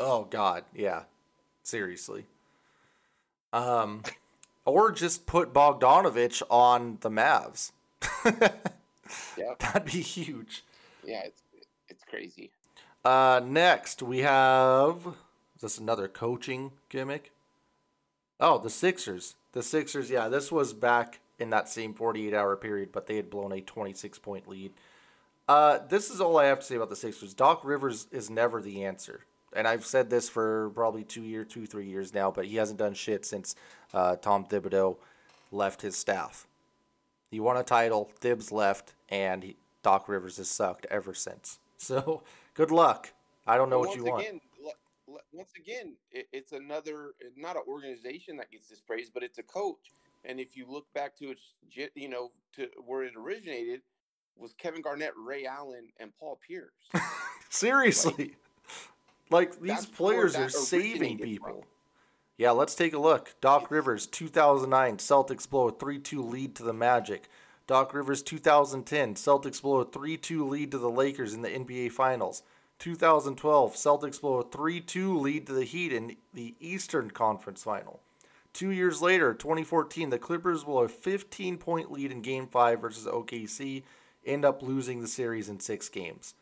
[0.02, 1.04] Oh God, yeah,
[1.70, 2.26] seriously.
[3.54, 4.04] Um,
[4.66, 7.72] or just put Bogdanovic on the Mavs.
[9.36, 10.64] Yeah, That'd be huge.
[11.04, 11.42] yeah, it's
[11.88, 12.52] it's crazy.
[13.04, 14.98] Uh, next we have
[15.56, 17.32] is this another coaching gimmick?
[18.40, 19.36] Oh, the Sixers.
[19.54, 20.12] The Sixers.
[20.12, 23.62] Yeah, this was back in that same 48 hour period, but they had blown a
[23.62, 24.74] 26 point lead.
[25.48, 27.34] Uh, this is all I have to say about the Sixers.
[27.34, 29.26] Doc Rivers is never the answer,
[29.56, 32.32] and I've said this for probably two year, two three years now.
[32.32, 33.56] But he hasn't done shit since
[33.94, 34.98] uh, Tom Thibodeau
[35.52, 36.48] left his staff.
[37.32, 41.60] He won a title, Thibs left, and he, Doc Rivers has sucked ever since.
[41.82, 42.24] So
[42.56, 43.14] good luck.
[43.48, 44.28] I don't know But what you once want.
[44.28, 49.10] again, le- le- once again, it, it's another not an organization that gets this praise,
[49.10, 49.94] but it's a coach.
[50.26, 51.54] And if you look back to its,
[51.96, 53.80] you know, to where it originated,
[54.36, 56.74] was Kevin Garnett, Ray Allen, and Paul Pierce.
[57.50, 58.14] Seriously.
[58.18, 58.38] Like
[59.30, 61.48] these That's players are saving people.
[61.48, 61.64] from.
[62.38, 63.36] Yeah, let's take a look.
[63.42, 67.30] Doc Rivers, 2009, Celtics blow a 3-2 lead to the Magic.
[67.68, 72.42] Doc Rivers, 2010, Celtics blow a 3-2 lead to the Lakers in the NBA Finals.
[72.80, 78.00] 2012, Celtics blow a 3-2 lead to the Heat in the Eastern Conference Final.
[78.54, 83.84] Two years later, 2014, the Clippers blow a 15-point lead in Game 5 versus OKC,
[84.26, 86.34] end up losing the series in six games.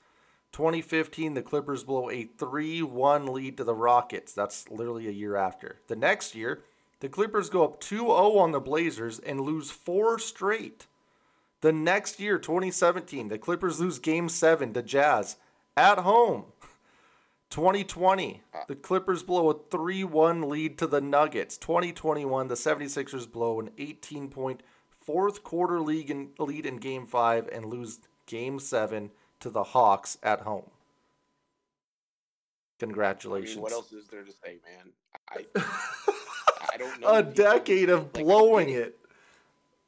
[0.52, 4.34] 2015, the Clippers blow a 3 1 lead to the Rockets.
[4.34, 5.82] That's literally a year after.
[5.88, 6.64] The next year,
[7.00, 10.88] the Clippers go up 2 0 on the Blazers and lose four straight.
[11.62, 15.38] The next year, 2017, the Clippers lose game seven to Jazz
[15.76, 16.46] at home.
[17.50, 21.58] 2020, the Clippers blow a 3 1 lead to the Nuggets.
[21.58, 24.64] 2021, the 76ers blow an 18 point
[25.08, 29.10] fourth quarter league in, lead in game five and lose game seven
[29.40, 30.70] to the Hawks at home.
[32.80, 33.54] Congratulations.
[33.54, 34.94] I mean, what else is there to say, man?
[35.30, 35.46] I,
[36.74, 37.16] I don't know.
[37.16, 38.98] a decade of like, blowing it.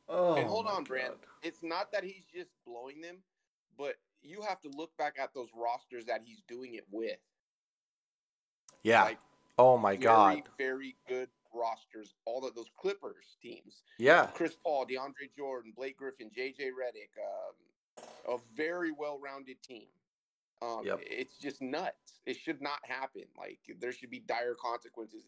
[0.08, 1.14] Oh, and hold on, Brand.
[1.44, 3.18] It's not that he's just blowing them,
[3.78, 7.18] but you have to look back at those rosters that he's doing it with.
[8.84, 9.04] Yeah.
[9.04, 9.20] Like,
[9.58, 10.44] oh my very, God.
[10.58, 12.16] very good rosters.
[12.26, 13.84] All of those Clippers teams.
[13.98, 14.28] Yeah.
[14.34, 17.54] Chris Paul, DeAndre Jordan, Blake Griffin, JJ Redick, um,
[18.28, 19.88] a very well-rounded team.
[20.62, 21.00] Um, Yep.
[21.04, 22.20] It's just nuts.
[22.26, 23.24] It should not happen.
[23.38, 25.24] Like there should be dire consequences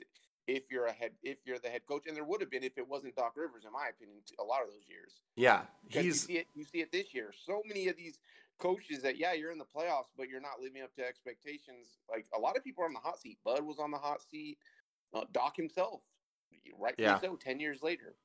[0.47, 2.77] if you're a head if you're the head coach, and there would have been if
[2.77, 5.21] it wasn't Doc Rivers, in my opinion, a lot of those years.
[5.35, 5.65] Yeah.
[5.91, 6.47] 'Cause you see it.
[6.53, 7.31] You see it this year.
[7.33, 8.19] So many of these
[8.57, 11.97] coaches that yeah, you're in the playoffs, but you're not living up to expectations.
[12.09, 13.39] Like a lot of people are on the hot seat.
[13.43, 14.57] Bud was on the hot seat.
[15.13, 16.01] Uh, Doc himself,
[16.77, 16.95] right?
[16.97, 17.19] Yeah.
[17.19, 17.35] so.
[17.35, 18.15] Ten years later,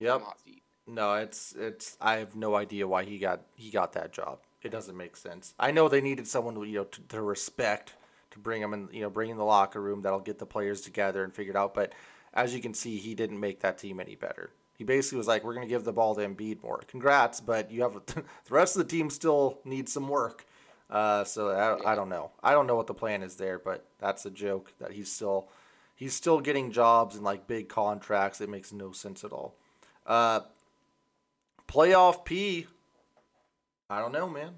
[0.00, 0.20] yep.
[0.22, 0.62] hot seat.
[0.86, 1.96] No, it's it's.
[2.00, 4.40] I have no idea why he got he got that job.
[4.62, 5.54] It doesn't make sense.
[5.58, 7.94] I know they needed someone you know to, to respect
[8.34, 10.80] to bring him in, you know, bring in the locker room that'll get the players
[10.80, 11.72] together and figure it out.
[11.72, 11.92] But
[12.34, 14.50] as you can see, he didn't make that team any better.
[14.76, 16.80] He basically was like, "We're going to give the ball to Embiid more.
[16.88, 20.44] Congrats, but you have the rest of the team still needs some work."
[20.90, 22.32] Uh, so I, I don't know.
[22.42, 25.48] I don't know what the plan is there, but that's a joke that he's still
[25.94, 28.40] he's still getting jobs and like big contracts.
[28.40, 29.54] It makes no sense at all.
[30.06, 30.40] Uh,
[31.68, 32.66] playoff P.
[33.90, 34.52] I don't know, man.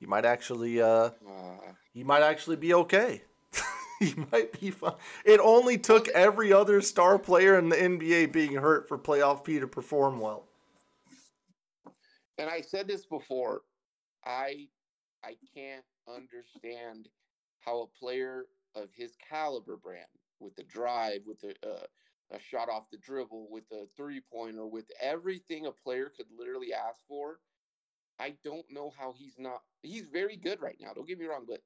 [0.00, 3.22] You might actually uh Uh, you might actually be okay.
[4.00, 4.94] you might be fine.
[5.24, 9.60] It only took every other star player in the NBA being hurt for playoff P
[9.60, 10.44] to perform well.
[12.38, 13.62] and I said this before.
[14.24, 14.68] I
[15.24, 17.08] I can't understand
[17.60, 20.06] how a player of his caliber, brand
[20.40, 21.86] with the drive, with the uh,
[22.32, 26.72] a shot off the dribble, with a three pointer, with everything a player could literally
[26.72, 27.38] ask for.
[28.18, 29.62] I don't know how he's not.
[29.82, 30.92] He's very good right now.
[30.94, 31.60] Don't get me wrong, but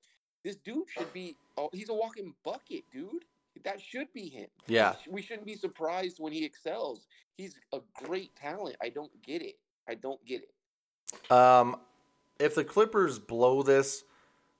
[0.44, 1.36] this dude should be.
[1.56, 3.24] Oh, he's a walking bucket, dude.
[3.64, 4.48] That should be him.
[4.66, 4.94] Yeah.
[5.08, 7.06] We shouldn't be surprised when he excels.
[7.36, 8.76] He's a great talent.
[8.82, 9.56] I don't get it.
[9.88, 11.32] I don't get it.
[11.32, 11.76] Um,
[12.38, 14.04] if the Clippers blow this,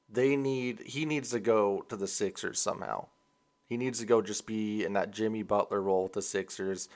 [0.08, 3.08] they need he needs to go to the Sixers somehow.
[3.68, 6.88] He needs to go just be in that Jimmy Butler role with the Sixers.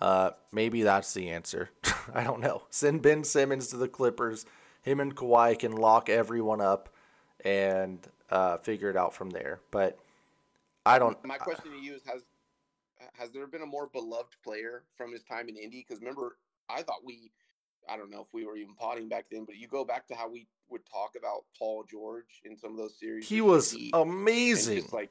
[0.00, 1.70] Uh, maybe that's the answer.
[2.14, 2.62] I don't know.
[2.70, 4.46] Send Ben Simmons to the Clippers.
[4.82, 6.88] Him and Kawhi can lock everyone up
[7.44, 7.98] and
[8.30, 9.60] uh, figure it out from there.
[9.70, 9.98] But
[10.86, 11.22] I don't.
[11.24, 12.22] My question to you is: Has
[13.14, 15.84] has there been a more beloved player from his time in Indy?
[15.86, 16.36] Because remember,
[16.68, 17.30] I thought we,
[17.88, 20.14] I don't know if we were even potting back then, but you go back to
[20.14, 23.28] how we would talk about Paul George in some of those series.
[23.28, 24.76] He was amazing.
[24.82, 25.10] just like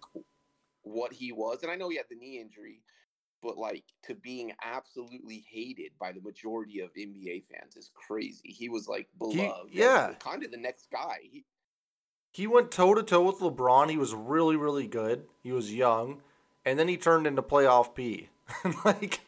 [0.97, 2.81] what he was, and I know he had the knee injury,
[3.41, 8.49] but like to being absolutely hated by the majority of NBA fans is crazy.
[8.49, 9.69] He was like beloved.
[9.71, 10.13] yeah.
[10.19, 11.19] kind of the next guy.
[11.21, 11.45] He,
[12.31, 13.89] He went toe to toe with LeBron.
[13.89, 15.25] He was really, really good.
[15.43, 16.21] He was young,
[16.65, 18.29] and then he turned into playoff P.
[18.85, 19.21] like,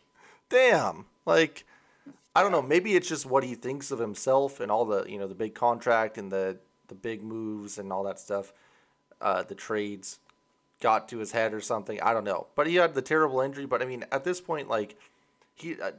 [0.50, 1.06] damn.
[1.26, 1.66] Like,
[2.36, 2.62] I don't know.
[2.62, 5.54] Maybe it's just what he thinks of himself and all the you know the big
[5.54, 6.58] contract and the
[6.88, 8.54] the big moves and all that stuff.
[9.22, 10.20] Uh, the trades
[10.80, 12.02] got to his head or something.
[12.02, 12.48] I don't know.
[12.56, 13.66] But he had the terrible injury.
[13.66, 14.98] But I mean, at this point, like
[15.56, 15.92] he uh,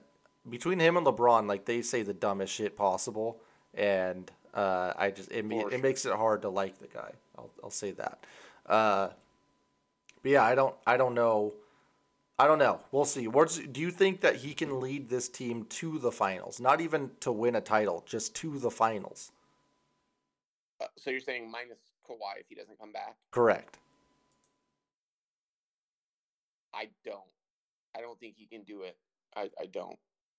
[0.49, 3.41] between him and LeBron, like they say the dumbest shit possible,
[3.75, 7.13] and uh, I just it, ma- it makes it hard to like the guy.
[7.37, 8.25] I'll I'll say that.
[8.67, 9.09] Uh,
[10.23, 11.55] but yeah, I don't I don't know.
[12.39, 12.81] I don't know.
[12.91, 13.29] We'll see.
[13.29, 16.59] What's, do you think that he can lead this team to the finals?
[16.59, 19.31] Not even to win a title, just to the finals.
[20.81, 21.77] uh, so you're saying minus
[22.09, 23.15] Kawhi if he doesn't come back?
[23.31, 23.77] Correct.
[26.75, 27.21] I don't.
[27.97, 28.97] I don't think he can do it.
[29.37, 29.99] I, I don't.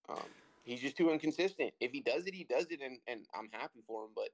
[0.10, 0.28] Um,
[0.64, 1.74] he's just too inconsistent.
[1.80, 4.12] If he does it, he does it, and, and I'm happy for him.
[4.16, 4.30] But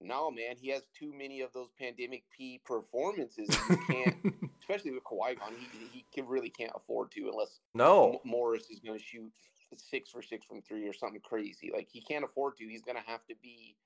[0.00, 3.48] no, man, he has too many of those pandemic P performances.
[3.48, 4.16] And you can't,
[4.60, 8.12] especially with Kawhi gone, he, he can, really can't afford to unless no.
[8.12, 9.32] M- Morris is going to shoot
[9.76, 11.70] six for six from three or something crazy.
[11.72, 12.64] Like he can't afford to.
[12.64, 13.76] He's going to have to be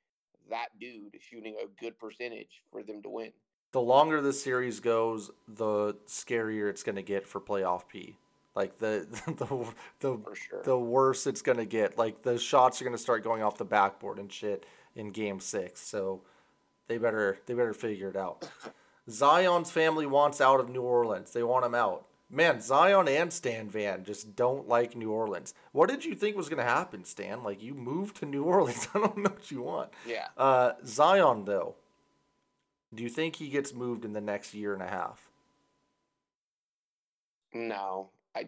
[0.51, 3.33] that dude shooting a good percentage for them to win.
[3.73, 8.17] The longer the series goes, the scarier it's going to get for playoff P.
[8.55, 9.67] Like the the
[10.01, 10.63] the sure.
[10.65, 11.99] the worse it's going to get.
[11.99, 14.65] Like the shots are going to start going off the backboard and shit
[14.95, 15.81] in game 6.
[15.81, 16.23] So
[16.89, 18.49] they better they better figure it out.
[19.11, 21.33] Zion's family wants out of New Orleans.
[21.33, 22.07] They want him out.
[22.29, 25.55] Man, Zion and Stan Van just don't like New Orleans.
[25.71, 27.45] What did you think was going to happen, Stan?
[27.45, 28.89] Like you moved to New Orleans.
[28.95, 29.91] I don't know what you want.
[30.07, 30.27] Yeah.
[30.37, 31.77] Uh, Zion though,
[32.95, 35.29] do you think he gets moved in the next year and a half?
[37.55, 38.47] No, I.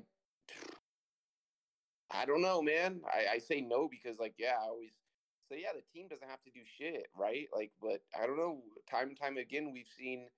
[2.10, 3.00] I don't know, man.
[3.06, 4.90] I, I say no because, like, yeah, I always
[5.48, 7.48] say, yeah, the team doesn't have to do shit, right?
[7.54, 8.62] Like, but I don't know.
[8.90, 10.28] Time and time again, we've seen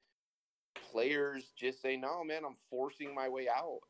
[0.92, 3.80] players just say, no, man, I'm forcing my way out.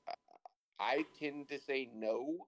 [0.79, 2.47] I tend to say no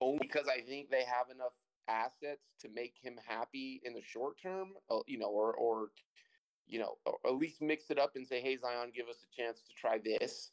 [0.00, 1.52] only because I think they have enough
[1.88, 5.88] assets to make him happy in the short term, uh, you know, or, or,
[6.66, 6.96] you know,
[7.26, 9.98] at least mix it up and say, hey, Zion, give us a chance to try
[10.02, 10.50] this.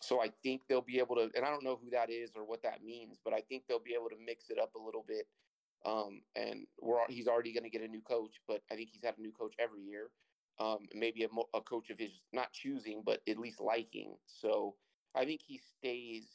[0.00, 2.44] So I think they'll be able to, and I don't know who that is or
[2.44, 5.04] what that means, but I think they'll be able to mix it up a little
[5.06, 5.26] bit.
[5.84, 9.04] Um, and we're he's already going to get a new coach, but I think he's
[9.04, 10.10] had a new coach every year
[10.60, 14.16] um, maybe a, a coach of his not choosing, but at least liking.
[14.26, 14.74] So
[15.14, 16.26] I think he stays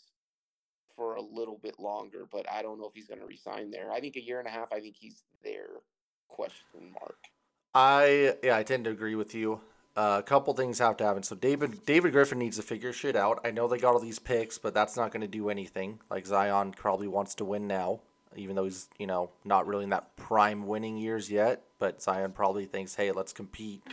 [0.96, 3.92] for a little bit longer, but I don't know if he's going to resign there.
[3.92, 4.72] I think a year and a half.
[4.72, 5.82] I think he's there.
[6.30, 7.18] Question mark.
[7.74, 9.62] I yeah, I tend to agree with you.
[9.96, 11.24] Uh, a couple things have to happen.
[11.24, 13.40] So David David Griffin needs to figure shit out.
[13.44, 16.00] I know they got all these picks, but that's not going to do anything.
[16.10, 18.02] Like Zion probably wants to win now,
[18.36, 21.64] even though he's you know not really in that prime winning years yet.
[21.80, 23.84] But Zion probably thinks, hey, let's compete.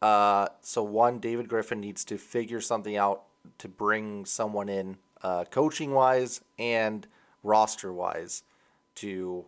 [0.00, 3.24] Uh, so one, David Griffin needs to figure something out
[3.58, 7.06] to bring someone in, uh, coaching wise and
[7.42, 8.44] roster wise,
[8.96, 9.44] to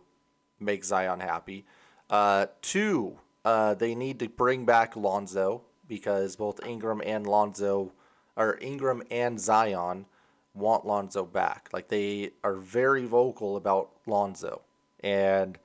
[0.59, 1.65] make Zion happy.
[2.09, 7.91] Uh, two, uh, they need to bring back Lonzo because both Ingram and Lonzo,
[8.37, 10.05] or Ingram and Zion,
[10.53, 11.69] want Lonzo back.
[11.73, 14.61] Like they are very vocal about Lonzo,
[15.01, 15.57] and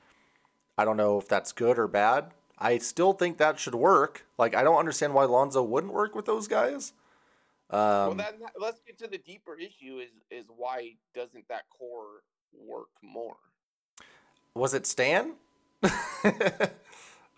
[0.78, 2.32] I don't know if that's good or bad.
[2.58, 4.26] I still think that should work.
[4.38, 6.92] Like I don't understand why Lonzo wouldn't work with those guys.
[7.68, 12.22] Um, well, that, let's get to the deeper issue: is is why doesn't that core
[12.52, 13.36] work more?
[14.54, 15.34] Was it Stan?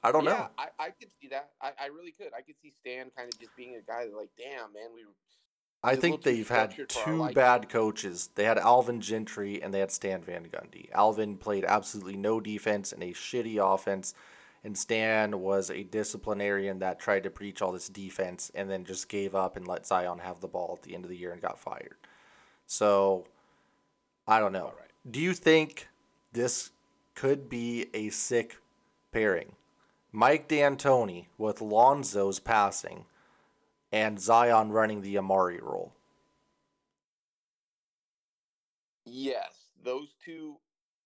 [0.03, 0.49] I don't yeah, know.
[0.59, 1.51] I, I could see that.
[1.61, 2.29] I, I really could.
[2.37, 5.05] I could see Stan kind of just being a guy that, like, damn, man, we.
[5.83, 8.31] I think they've had two bad coaches.
[8.35, 10.91] They had Alvin Gentry and they had Stan Van Gundy.
[10.93, 14.13] Alvin played absolutely no defense and a shitty offense
[14.65, 19.09] and Stan was a disciplinarian that tried to preach all this defense and then just
[19.09, 21.41] gave up and let Zion have the ball at the end of the year and
[21.41, 21.97] got fired.
[22.67, 23.25] So
[24.27, 24.73] I don't know.
[24.77, 24.91] Right.
[25.11, 25.89] Do you think
[26.33, 26.71] this
[27.15, 28.59] could be a sick
[29.13, 29.53] pairing?
[30.19, 33.05] Mike D'Antoni with Lonzo's passing
[33.93, 35.93] and Zion running the Amar'e role.
[39.07, 40.57] Yes, those two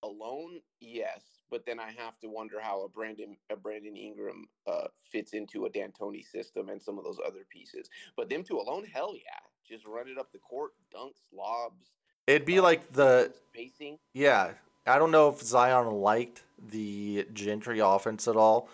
[0.03, 4.87] alone, yes but then I have to wonder how a Brandon a Brandon Ingram uh,
[5.11, 7.91] fits into a D'Antoni system and some of those other pieces.
[8.17, 9.39] But them two alone, hell yeah,
[9.69, 11.91] just run it up the court, dunks, lobs.
[12.27, 13.99] It'd be uh, like the spacing.
[14.15, 14.53] Yeah,
[14.87, 18.71] I don't know if Zion liked the Gentry offense at all,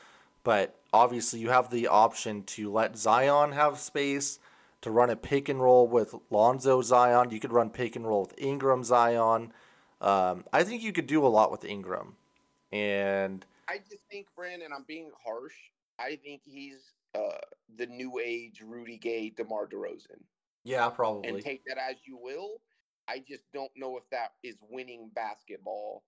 [0.49, 4.39] but obviously you have the option to let Zion have space
[4.81, 7.31] to run a pick and roll with Lonzo Zion.
[7.31, 9.53] You could run pick and roll with Ingram Zion.
[10.01, 12.17] Um, I think you could do a lot with Ingram.
[12.73, 15.53] And I just think Brandon, I'm being harsh.
[15.99, 17.37] I think he's uh,
[17.77, 20.23] the new age Rudy Gay, DeMar DeRozan.
[20.65, 21.29] Yeah, probably.
[21.29, 22.63] And take that as you will.
[23.07, 26.05] I just don't know if that is winning basketball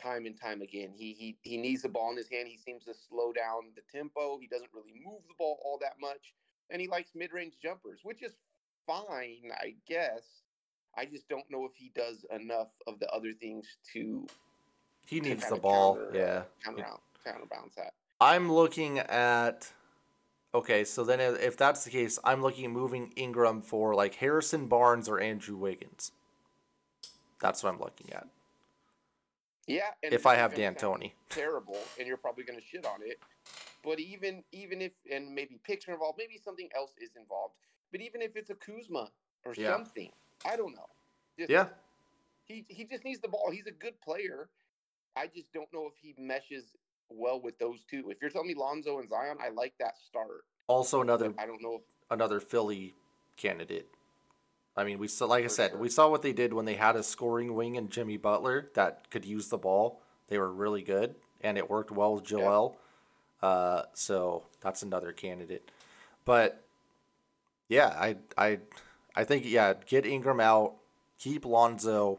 [0.00, 0.92] time and time again.
[0.96, 2.48] He he he needs the ball in his hand.
[2.48, 4.38] He seems to slow down the tempo.
[4.40, 6.34] He doesn't really move the ball all that much,
[6.70, 8.32] and he likes mid-range jumpers, which is
[8.86, 10.22] fine, I guess.
[10.96, 14.26] I just don't know if he does enough of the other things to
[15.06, 15.96] he needs the ball.
[15.96, 16.42] Counter, yeah.
[16.64, 16.86] Counter,
[17.24, 17.92] counterbalance that.
[18.20, 19.72] I'm looking at.
[20.54, 24.68] Okay, so then if that's the case, I'm looking at moving Ingram for like Harrison
[24.68, 26.12] Barnes or Andrew Wiggins.
[27.40, 28.26] That's what I'm looking at.
[29.66, 31.12] Yeah, if I have D'Antoni.
[31.28, 33.18] Terrible, and you're probably going to shit on it.
[33.82, 37.54] But even even if and maybe picture involved, maybe something else is involved.
[37.92, 39.10] But even if it's a Kuzma
[39.44, 39.72] or yeah.
[39.72, 40.10] something,
[40.44, 40.88] I don't know.
[41.38, 41.68] Just, yeah.
[42.44, 43.50] He he just needs the ball.
[43.50, 44.48] He's a good player.
[45.16, 46.64] I just don't know if he meshes
[47.08, 48.10] well with those two.
[48.10, 50.44] If you're telling me Lonzo and Zion, I like that start.
[50.68, 52.94] Also, another I don't know if, another Philly
[53.36, 53.88] candidate.
[54.76, 55.80] I mean, we saw, like I said, sure.
[55.80, 59.08] we saw what they did when they had a scoring wing and Jimmy Butler that
[59.10, 60.00] could use the ball.
[60.28, 62.76] They were really good, and it worked well with Joel.
[63.42, 63.48] Yeah.
[63.48, 65.70] Uh, so that's another candidate.
[66.24, 66.62] But
[67.68, 68.58] yeah, I I
[69.14, 70.74] I think yeah, get Ingram out,
[71.18, 72.18] keep Lonzo,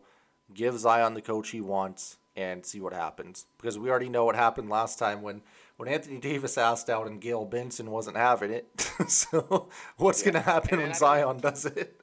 [0.53, 4.35] give Zion the coach he wants, and see what happens because we already know what
[4.35, 5.41] happened last time when
[5.75, 8.67] when Anthony Davis asked out and Gayle Benson wasn't having it.
[9.07, 10.31] so what's Yeah.
[10.31, 12.01] going to happen when I don't- Zion does it?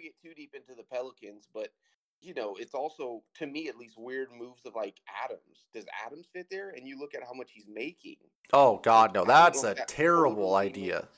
[0.00, 1.68] I don't want to get too deep into the Pelicans, but
[2.22, 5.64] you know, it's also to me at least weird moves of like Adams.
[5.72, 6.70] Does Adams fit there?
[6.70, 8.16] And you look at how much he's making.
[8.52, 9.20] Oh God, no!
[9.20, 11.08] Know That's a that terrible idea.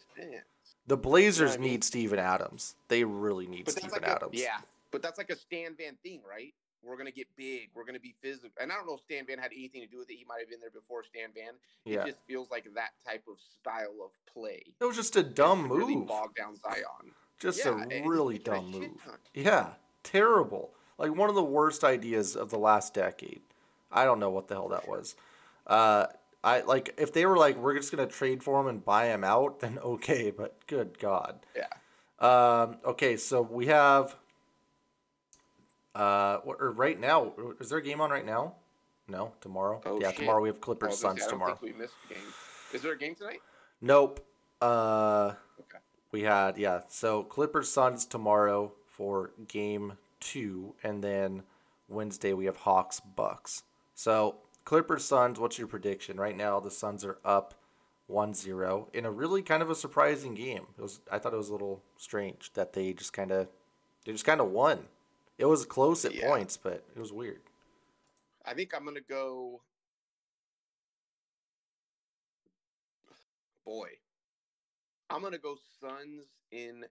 [0.86, 1.70] The Blazers I mean?
[1.70, 2.74] need Steven Adams.
[2.88, 4.32] They really need Steven like a, Adams.
[4.34, 4.58] yeah,
[4.90, 6.52] but that's like a Stan Van thing, right?
[6.84, 7.70] We're gonna get big.
[7.74, 8.50] We're gonna be physical.
[8.60, 10.14] And I don't know if Stan Van had anything to do with it.
[10.14, 11.54] He might have been there before Stan Van.
[11.84, 12.02] Yeah.
[12.02, 14.62] It just feels like that type of style of play.
[14.80, 16.08] It was just a dumb to Really move.
[16.08, 17.12] bog down Zion.
[17.43, 18.90] Just Yeah, a really dumb move.
[19.34, 19.70] Yeah,
[20.05, 20.70] terrible.
[20.97, 23.43] Like one of the worst ideas of the last decade.
[23.90, 25.16] I don't know what the hell that was.
[25.66, 26.07] Uh,
[26.45, 29.24] I like if they were like we're just gonna trade for him and buy him
[29.24, 30.30] out, then okay.
[30.30, 31.40] But good God.
[31.57, 31.66] Yeah.
[32.20, 34.14] Um, okay, so we have.
[35.95, 38.55] Uh, what, or right now, is there a game on right now?
[39.09, 39.82] No, tomorrow.
[39.84, 40.20] Oh, yeah, shit.
[40.20, 41.55] tomorrow we have Clippers Suns tomorrow.
[41.57, 42.22] think we missed a game.
[42.72, 43.40] Is there a game tonight?
[43.82, 44.24] Nope.
[44.62, 45.81] Uh, Okay.
[46.12, 46.82] We had yeah.
[46.88, 51.42] So Clippers Suns tomorrow for game two, and then
[51.88, 53.62] Wednesday we have Hawks Bucks.
[53.94, 55.40] So Clippers Suns.
[55.40, 56.60] What's your prediction right now?
[56.60, 57.54] The Suns are up
[58.10, 60.66] 1-0 in a really kind of a surprising game.
[60.78, 63.48] It was I thought it was a little strange that they just kind of
[64.04, 64.86] they just kind of won.
[65.38, 66.28] It was close at Yeah.
[66.28, 67.40] points, but it was weird.
[68.44, 69.62] I think I'm gonna go.
[73.64, 73.90] Boy,
[75.12, 76.84] I'm gonna go Suns in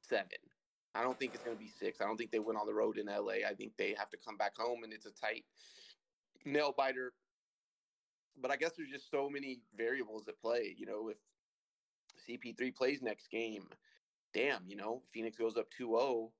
[0.00, 0.26] seven.
[0.94, 2.00] I don't think it's gonna be six.
[2.00, 3.46] I don't think they win on the road in LA.
[3.48, 5.44] I think they have to come back home, and it's a tight
[6.44, 7.12] nail biter.
[8.40, 10.74] But I guess there's just so many variables at play.
[10.76, 11.16] You know, if
[12.28, 13.68] CP3 plays next game,
[14.34, 16.30] damn, you know, Phoenix goes up 2-0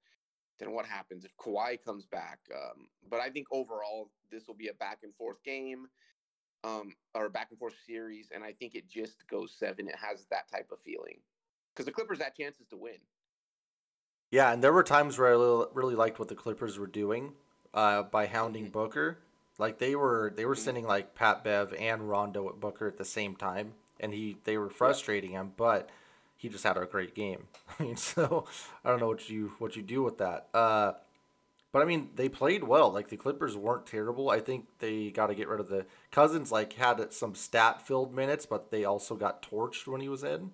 [0.58, 2.38] then what happens if Kawhi comes back?
[2.54, 5.86] Um, but I think overall this will be a back and forth game,
[6.66, 9.88] um, or a back and forth series, and I think it just goes seven.
[9.88, 11.20] It has that type of feeling
[11.74, 12.98] because the Clippers had chances to win.
[14.30, 17.34] Yeah, and there were times where I really, really liked what the Clippers were doing
[17.74, 18.72] uh, by hounding Mhm.
[18.72, 19.18] Booker.
[19.58, 20.58] Like they were they were Mhm.
[20.58, 24.58] sending like Pat Bev and Rondo at Booker at the same time, and he they
[24.58, 25.88] were frustrating him, but
[26.36, 27.48] he just had a great game.
[27.78, 28.46] I mean, so
[28.84, 30.48] I don't know what you what you do with that.
[30.52, 30.94] Uh,
[31.76, 32.90] but I mean, they played well.
[32.90, 34.30] Like the Clippers weren't terrible.
[34.30, 36.50] I think they got to get rid of the Cousins.
[36.50, 40.52] Like had some stat filled minutes, but they also got torched when he was in.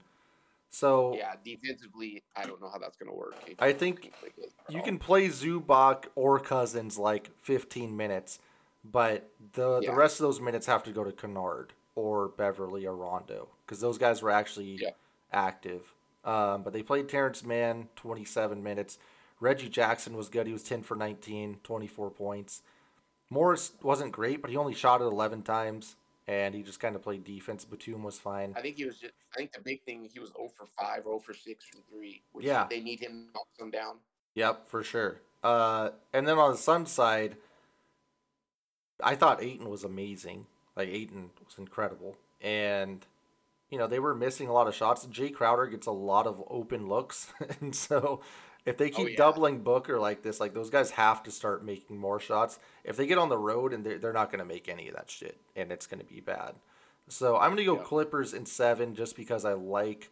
[0.68, 3.37] So Yeah, defensively, I don't know how that's going to work.
[3.61, 4.85] I think can play good at You all.
[4.85, 8.41] can play Zubac or Cousins like 15 minutes,
[8.85, 9.91] but the Yeah.
[9.91, 13.79] the rest of those minutes have to go to Kennard or Beverley or Rondo because
[13.79, 14.91] those guys were actually Yeah.
[15.33, 15.95] active.
[16.25, 18.99] Um, but they played Terance Mann 27 minutes.
[19.43, 20.47] Reggie Jackson was good.
[20.47, 22.62] He was 10 for 19, 24 points.
[23.28, 25.97] Morris wasn't great, but he only shot it 11 times,
[26.28, 27.64] and he just kind of played defense.
[27.64, 28.55] Batum was fine.
[28.57, 29.14] I think he was just.
[29.34, 31.80] I think the big thing he was 0 for 5 or 0 for 6 from
[31.90, 32.22] three.
[32.32, 32.66] Which Yeah.
[32.70, 33.97] they need him to knock them down.
[34.34, 35.20] Yep, for sure.
[35.43, 37.36] Uh, and then on the Sun side,
[39.03, 40.47] I thought Ayton was amazing.
[40.76, 43.05] Like Ayton was incredible, and
[43.70, 45.05] you know they were missing a lot of shots.
[45.07, 48.20] Jay Crowder gets a lot of open looks, and so
[48.65, 49.17] if they keep yeah.
[49.17, 52.59] doubling Booker like this, like those guys have to start making more shots.
[52.85, 54.95] If they get on the road and they're, they're not going to make any of
[54.95, 56.55] that shit, and it's going to be bad.
[57.09, 57.83] So I'm going to go Yeah.
[57.83, 60.11] Clippers in seven just because I like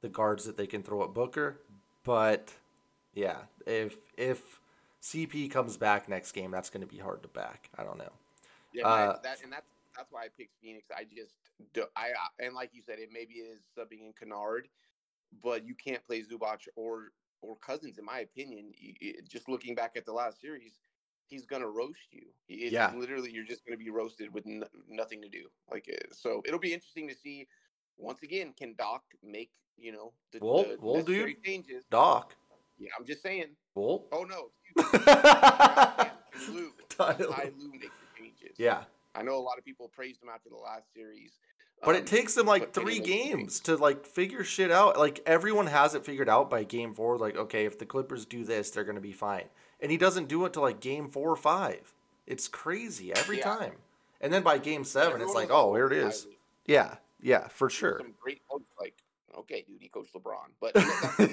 [0.00, 1.60] the guards that they can throw at Booker,
[2.04, 2.54] but
[3.14, 4.60] yeah, if if
[5.02, 7.68] CP comes back next game, that's going to be hard to back.
[7.76, 8.12] I don't know.
[8.72, 9.66] Yeah, Uh, that and that's
[9.96, 10.86] that's why I picked Phoenix.
[10.96, 11.34] I just
[11.74, 14.68] do, I I- and like you said, it maybe is subbing in Kennard,
[15.42, 17.10] but you can't play Zubac or
[17.40, 18.72] or Cousins, in my opinion.
[19.28, 20.78] Just looking back at the last series,
[21.26, 22.26] he's gonna roast you.
[22.48, 22.92] It's Yeah.
[22.94, 25.48] literally you're just gonna be roasted with n- nothing to do.
[25.70, 27.46] Like uh, so, it'll be interesting to see.
[27.96, 31.42] Once again, can Doc make you know the, Well- the well, dude.
[31.44, 31.84] changes?
[31.90, 32.34] Doc.
[32.78, 33.56] Yeah, I'm just saying.
[33.74, 34.06] Well.
[34.12, 34.98] Oh no, excuse me.
[35.04, 36.72] Goddamn, can Lue.
[36.90, 38.56] Ty Lue make the changes?
[38.56, 38.84] Yeah,
[39.16, 41.38] I know a lot of people praised him after the last series.
[41.82, 44.70] But um, it takes them like but can he three games to like figure shit
[44.70, 44.98] out.
[44.98, 47.18] Like everyone has it figured out by game four.
[47.18, 49.44] Like okay, if the Clippers do this, they're going to be fine.
[49.80, 51.94] And he doesn't do it till like game four or five.
[52.26, 53.44] It's crazy every Yeah.
[53.56, 53.72] time.
[54.20, 55.98] And then by game seven, it's like, oh, here it is.
[56.02, 56.20] over is.
[56.22, 56.34] Ty Lue.
[56.66, 57.98] Yeah, yeah, for sure.
[58.00, 58.94] Some great quotes like,
[59.38, 60.80] okay, dude, he coached LeBron, but you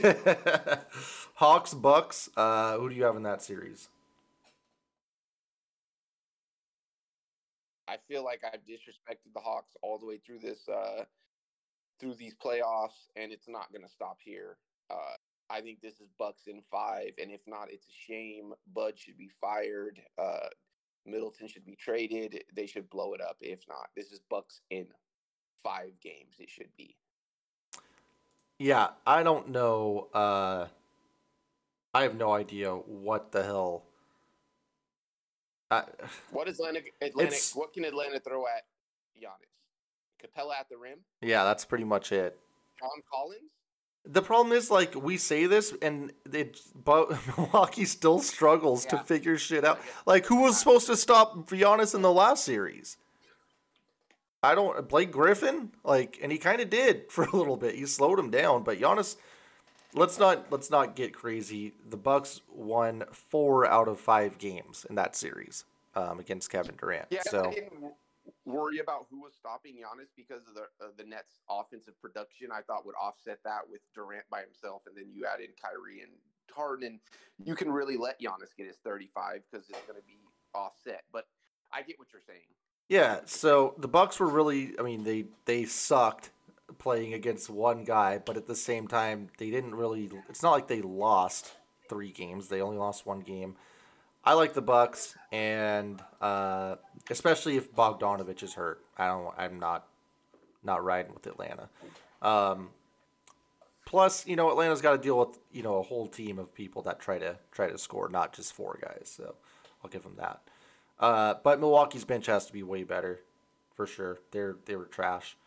[0.03, 0.85] know, that's-
[1.33, 2.29] Hawks Bucks.
[2.37, 3.89] Uh, who do you have in that series?
[7.87, 11.03] I feel like I've disrespected the Hawks all the way through this, uh,
[11.99, 14.57] through these playoffs, and it's not going to stop here.
[14.89, 15.15] Uh,
[15.49, 18.53] I think this is Bucks in five, and if not, it's a shame.
[18.73, 20.01] Bud should be fired.
[20.17, 20.47] Uh,
[21.05, 22.43] Middleton should be traded.
[22.55, 23.37] They should blow it up.
[23.41, 24.87] If not, this is Bucks in
[25.63, 26.35] five games.
[26.39, 26.95] It should be.
[28.57, 30.07] Yeah, I don't know.
[30.13, 30.67] Uh,
[31.93, 33.83] I have no idea what the hell.
[35.71, 35.83] I,
[36.31, 36.81] What is Atlanta?
[37.01, 38.63] Atlanta what can Atlanta throw at
[39.19, 40.23] Giannis?
[40.23, 40.99] Capela at the rim.
[41.21, 42.37] yeah, that's pretty much it.
[42.79, 43.51] John Collins.
[44.07, 49.37] The problem is, like, we say this, and it, but Milwaukee still struggles to figure
[49.37, 49.79] shit out.
[50.05, 52.97] Like, who was supposed to stop Giannis in the last series?
[54.43, 54.87] I don't.
[54.87, 57.73] Blake Griffin, like, and he kind of did for a little bit.
[57.75, 59.15] He slowed him down, but Giannis.
[59.95, 61.73] Let's not let's not get crazy.
[61.89, 65.63] The Bucks won four out of five games in that series
[65.95, 67.07] um, against Kevin Durant.
[67.09, 67.93] Yeah, so I didn't
[68.45, 72.49] worry about who was stopping Giannis because of the uh, the Nets' offensive production.
[72.51, 76.01] I thought would offset that with Durant by himself, and then you add in Kyrie
[76.01, 76.11] and
[76.51, 76.99] Harden.
[77.43, 80.19] You can really let Giannis get his 35 because it's going to be
[80.53, 81.03] offset.
[81.11, 81.25] But
[81.73, 82.47] I get what you're saying.
[82.87, 86.31] Yeah, so the Bucks were really I mean they they sucked
[86.77, 90.67] playing against one guy, but at the same time they didn't really it's not like
[90.67, 91.53] they lost
[91.89, 92.47] 3 games.
[92.47, 93.55] They only lost one game.
[94.23, 96.75] I like the Bucks and uh,
[97.09, 98.81] especially if Bogdanovic is hurt.
[98.97, 99.87] I don't I'm not
[100.63, 101.69] not riding with Atlanta.
[102.21, 102.69] Um,
[103.85, 106.81] plus, you know, Atlanta's got to deal with, you know, a whole team of people
[106.83, 109.13] that try to try to score, not just four guys.
[109.15, 109.35] So,
[109.83, 110.41] I'll give them that.
[110.99, 113.21] Uh, but Milwaukee's bench has to be way better,
[113.75, 114.19] for sure.
[114.31, 115.37] They're they were trash.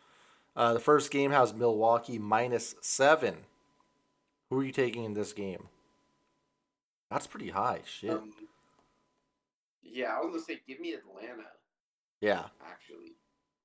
[0.59, 3.37] Uh, the first game has Milwaukee minus seven.
[4.49, 5.69] Who are you taking in this game?
[7.09, 7.79] That's pretty high.
[7.85, 8.09] Shit.
[8.09, 8.33] Um,
[9.81, 11.47] yeah, I was to say, give me Atlanta.
[12.19, 12.47] yeah.
[12.69, 13.13] actually.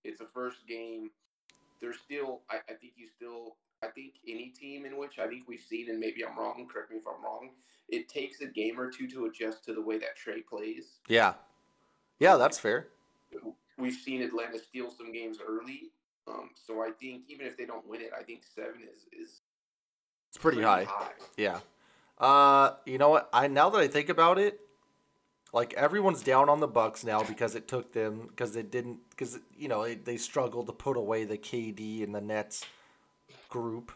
[0.05, 1.11] It's a first game.
[1.81, 5.49] There's still, I, I think you still, I think any team in which I think
[5.49, 7.51] we've seen, and maybe I'm wrong, correct me if I'm wrong,
[7.89, 11.01] it takes a game or two to adjust to the way that Trae plays.
[11.09, 11.35] Yeah.
[12.21, 12.87] Yeah, that's fair.
[13.79, 15.91] We've seen Atlanta steal some games early.
[16.27, 19.41] Um, so I think even if they don't win it, I think seven is is
[20.31, 20.87] It's pretty high.
[21.37, 21.61] Yeah.
[22.19, 23.29] Uh, you know what?
[23.33, 24.61] I now that I think about it,
[25.53, 29.39] like everyone's down on the Bucks now because it took them because it didn't because
[29.57, 32.65] you know they, they struggled to put away the KD and the Nets
[33.49, 33.93] group.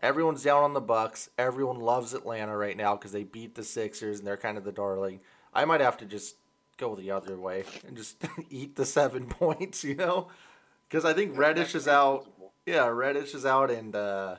[0.00, 1.30] Everyone's down on the Bucks.
[1.38, 4.72] Everyone loves Atlanta right now because they beat the Sixers and they're kind of the
[4.72, 5.20] darling.
[5.52, 6.36] I might have to just
[6.76, 8.16] go the other way and just
[8.50, 10.28] eat the seven points, you know,
[10.94, 12.24] because I think Reddish is out.
[12.66, 14.36] Yeah, Reddish is out and uh,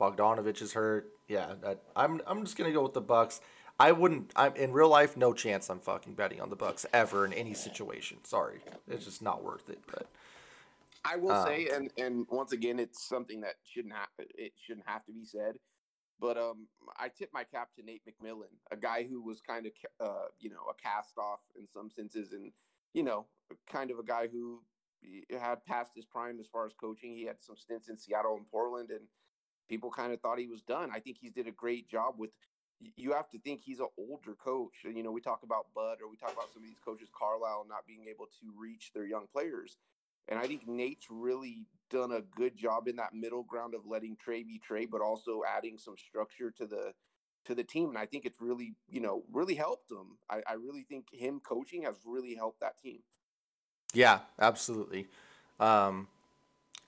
[0.00, 1.12] Bogdanovic is hurt.
[1.28, 3.40] Yeah, that, I'm I'm just gonna go with the Bucks.
[3.78, 4.32] I wouldn't.
[4.34, 5.70] I'm in real life, no chance.
[5.70, 8.18] I'm fucking betting on the Bucks ever in any situation.
[8.24, 9.78] Sorry, it's just not worth it.
[9.86, 10.08] But
[11.04, 14.88] I will Um, say, and and once again, it's something that shouldn't have it shouldn't
[14.88, 15.54] have to be said.
[16.18, 16.66] But um,
[16.98, 20.50] I tip my cap to Nate McMillan, a guy who was kind of uh, you
[20.50, 22.50] know a cast off in some senses, and
[22.92, 23.26] you know
[23.70, 24.62] kind of a guy who
[25.30, 27.14] had passed his prime as far as coaching.
[27.16, 29.00] He had some stints in Seattle and Portland, and
[29.68, 30.90] people kind of thought he was done.
[30.92, 32.30] I think he's did a great job with.
[32.96, 34.84] You have to think he's an older coach.
[34.84, 37.08] And, you know, we talk about Bud or we talk about some of these coaches,
[37.16, 39.76] Carlisle, not being able to reach their young players.
[40.28, 44.16] And I think Nate's really done a good job in that middle ground of letting
[44.16, 46.92] Trae be Trae, but also adding some structure to the
[47.44, 47.90] to the team.
[47.90, 50.18] And I think it's really, you know, really helped them.
[50.30, 53.00] I, I really think him coaching has really helped that team.
[53.92, 55.06] Yeah, absolutely.
[55.60, 56.08] Um,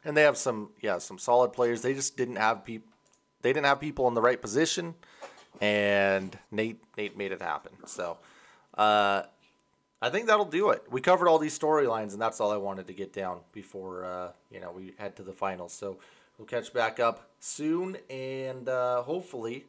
[0.04, 1.82] and they have some yeah some solid players.
[1.82, 2.88] They just didn't have people.
[3.42, 4.94] They didn't have people in the right position,
[5.60, 7.72] and Nate Nate made it happen.
[7.86, 8.18] So.
[8.76, 9.22] Uh,
[10.02, 10.82] I think that'll do it.
[10.90, 14.32] We covered all these storylines, and that's all I wanted to get down before uh,
[14.50, 15.72] you know we head to the finals.
[15.72, 15.96] So
[16.36, 19.64] we'll catch back up soon, and uh, hopefully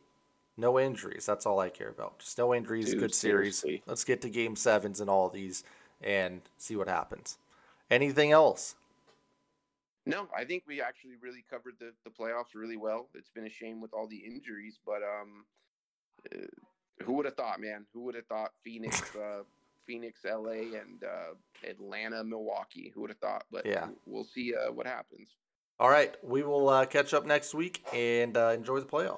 [0.57, 1.25] no injuries.
[1.25, 2.19] That's all I care about.
[2.19, 2.91] Just no injuries.
[2.91, 3.63] Dude, good series.
[3.85, 5.63] Let's get to game sevens and all these,
[6.01, 7.37] and see what happens.
[7.89, 8.75] Anything else?
[10.05, 13.09] No, I think we actually really covered the, the playoffs really well.
[13.15, 15.45] It's been a shame with all the injuries, but um,
[16.31, 16.45] uh,
[17.03, 17.85] who would have thought, man?
[17.93, 19.43] Who would have thought Phoenix, uh,
[19.87, 21.33] Phoenix, LA, and uh,
[21.67, 22.91] Atlanta, Milwaukee?
[22.93, 23.45] Who would have thought?
[23.51, 23.87] But Yeah.
[24.05, 25.29] we'll see uh, what happens.
[25.79, 29.09] All right, we will uh, catch up next week and uh, enjoy the playoffs.